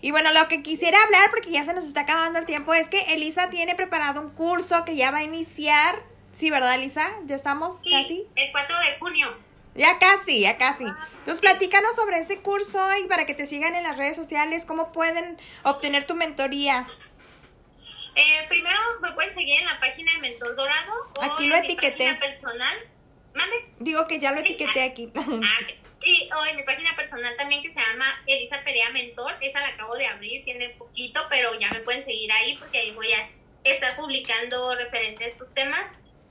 [0.00, 2.88] Y bueno, lo que quisiera hablar, porque ya se nos está acabando el tiempo, es
[2.88, 6.02] que Elisa tiene preparado un curso que ya va a iniciar.
[6.32, 7.10] Sí, ¿verdad, Elisa?
[7.24, 8.26] ¿Ya estamos sí, casi?
[8.36, 9.34] El 4 de junio.
[9.74, 10.84] Ya casi, ya casi.
[11.18, 14.92] Entonces, platícanos sobre ese curso y para que te sigan en las redes sociales, cómo
[14.92, 16.86] pueden obtener tu mentoría.
[18.16, 21.64] Eh, primero me pueden seguir en la página de Mentor Dorado o aquí lo en
[21.64, 21.90] etiqueté.
[21.90, 22.76] mi página personal.
[23.34, 23.56] ¿Mande?
[23.78, 25.12] Digo que ya lo etiqueté ah, aquí.
[25.14, 25.58] Ah,
[26.02, 29.34] y o en mi página personal también que se llama Elisa Perea Mentor.
[29.42, 32.92] Esa la acabo de abrir, tiene poquito, pero ya me pueden seguir ahí porque ahí
[32.92, 33.28] voy a
[33.64, 35.84] estar publicando referente a estos temas.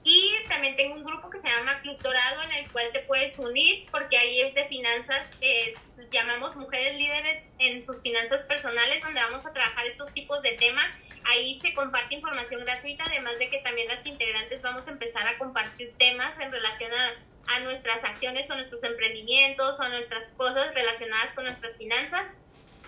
[0.03, 3.37] Y también tengo un grupo que se llama Club Dorado en el cual te puedes
[3.37, 5.73] unir porque ahí es de finanzas, eh,
[6.11, 10.85] llamamos mujeres líderes en sus finanzas personales donde vamos a trabajar estos tipos de temas
[11.25, 15.37] Ahí se comparte información gratuita, además de que también las integrantes vamos a empezar a
[15.37, 21.45] compartir temas en relación a, nuestras acciones o nuestros emprendimientos o nuestras cosas relacionadas con
[21.45, 22.35] nuestras finanzas.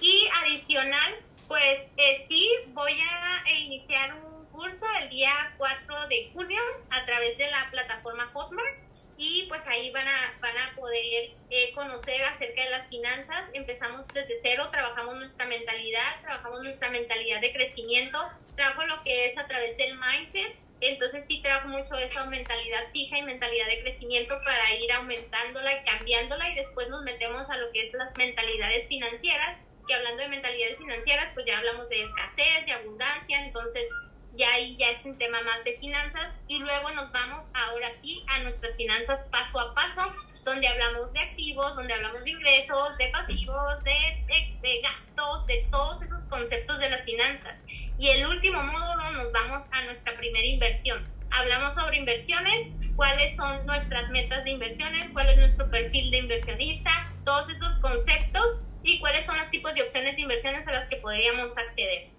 [0.02, 1.16] Y adicional,
[1.48, 6.62] pues eh, sí, voy a iniciar un curso el día 4 de junio
[6.92, 8.87] a través de la plataforma Hotmart
[9.18, 13.50] y pues ahí van a, van a poder eh, conocer acerca de las finanzas.
[13.54, 18.20] Empezamos desde cero, trabajamos nuestra mentalidad, trabajamos nuestra mentalidad de crecimiento,
[18.56, 20.56] trabajo lo que es a través del mindset.
[20.80, 25.84] Entonces sí trabajo mucho esa mentalidad fija y mentalidad de crecimiento para ir aumentándola y
[25.84, 29.58] cambiándola y después nos metemos a lo que es las mentalidades financieras,
[29.88, 33.86] que hablando de mentalidades financieras pues ya hablamos de escasez, de abundancia, entonces
[34.38, 38.24] ya ahí ya es un tema más de finanzas y luego nos vamos ahora sí
[38.28, 40.14] a nuestras finanzas paso a paso,
[40.44, 44.26] donde hablamos de activos, donde hablamos de ingresos, de pasivos, de,
[44.62, 47.60] de, gastos, de todos esos conceptos de las finanzas.
[47.98, 51.04] Y el último módulo nos vamos a nuestra primera inversión.
[51.32, 57.14] Hablamos sobre inversiones, cuáles son nuestras metas de inversiones, cuál es nuestro perfil de inversionista,
[57.26, 60.98] todos esos conceptos y cuáles son los tipos de opciones de inversiones a las que
[60.98, 62.17] podríamos acceder.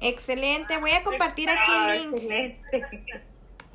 [0.00, 2.62] Excelente, voy a compartir aquí el link.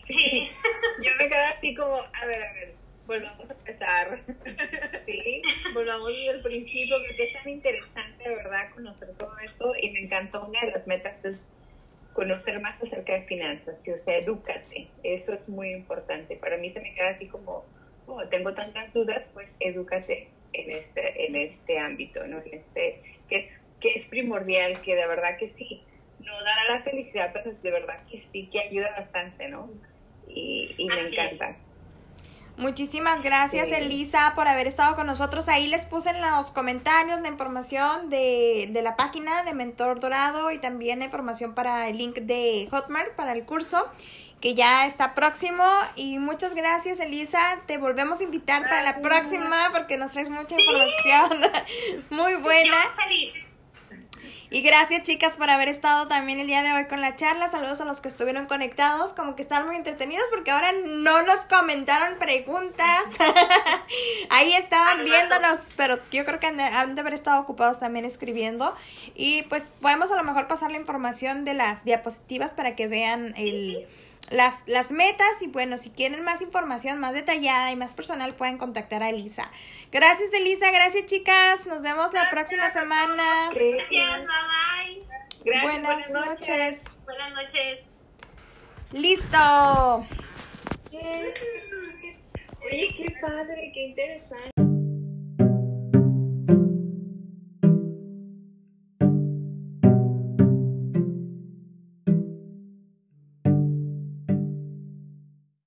[0.08, 0.50] Sí.
[1.02, 2.74] Yo me quedo así como, a ver, a ver,
[3.08, 4.20] volvamos a empezar.
[5.06, 5.42] Sí,
[5.74, 9.74] volvamos desde el principio, porque es tan interesante, de verdad, conocer todo esto.
[9.82, 11.44] Y me encantó una de las metas es
[12.14, 14.88] conocer más acerca de finanzas, o sea, edúcate.
[15.04, 16.36] Eso es muy importante.
[16.36, 17.66] Para mí se me queda así como,
[18.08, 22.40] oh, tengo tantas dudas, pues edúcate en este, en este ámbito, ¿no?
[22.40, 23.46] En este, que es,
[23.80, 25.84] que es primordial, que de verdad que sí
[26.26, 29.70] no dará la felicidad, pero de verdad que sí, que ayuda bastante, ¿no?
[30.28, 31.58] Y, y me encanta.
[32.58, 35.48] Muchísimas gracias Elisa por haber estado con nosotros.
[35.50, 40.52] Ahí les puse en los comentarios la información de, de, la página de Mentor Dorado
[40.52, 43.90] y también la información para el link de Hotmart para el curso
[44.42, 45.64] que ya está próximo.
[45.96, 47.62] Y muchas gracias Elisa.
[47.68, 51.52] Te volvemos a invitar para la próxima porque nos traes mucha información
[52.10, 52.78] muy buena.
[54.54, 57.48] Y gracias chicas por haber estado también el día de hoy con la charla.
[57.48, 61.40] Saludos a los que estuvieron conectados, como que están muy entretenidos porque ahora no nos
[61.46, 63.04] comentaron preguntas.
[64.30, 68.76] Ahí estaban viéndonos, pero yo creo que han de, haber estado ocupados también escribiendo.
[69.16, 73.34] Y pues podemos a lo mejor pasar la información de las diapositivas para que vean
[73.38, 73.88] el
[74.30, 78.58] las, las metas y bueno, si quieren más información más detallada y más personal pueden
[78.58, 79.52] contactar a Elisa.
[79.92, 83.50] Gracias Elisa, gracias chicas, nos vemos la próxima semana.
[83.54, 84.26] Gracias,
[85.44, 85.62] bye bye.
[85.64, 86.82] buenas, noches.
[87.06, 87.80] Buenas noches.
[88.92, 90.06] Listo.
[92.64, 94.71] Oye, qué padre, qué interesante.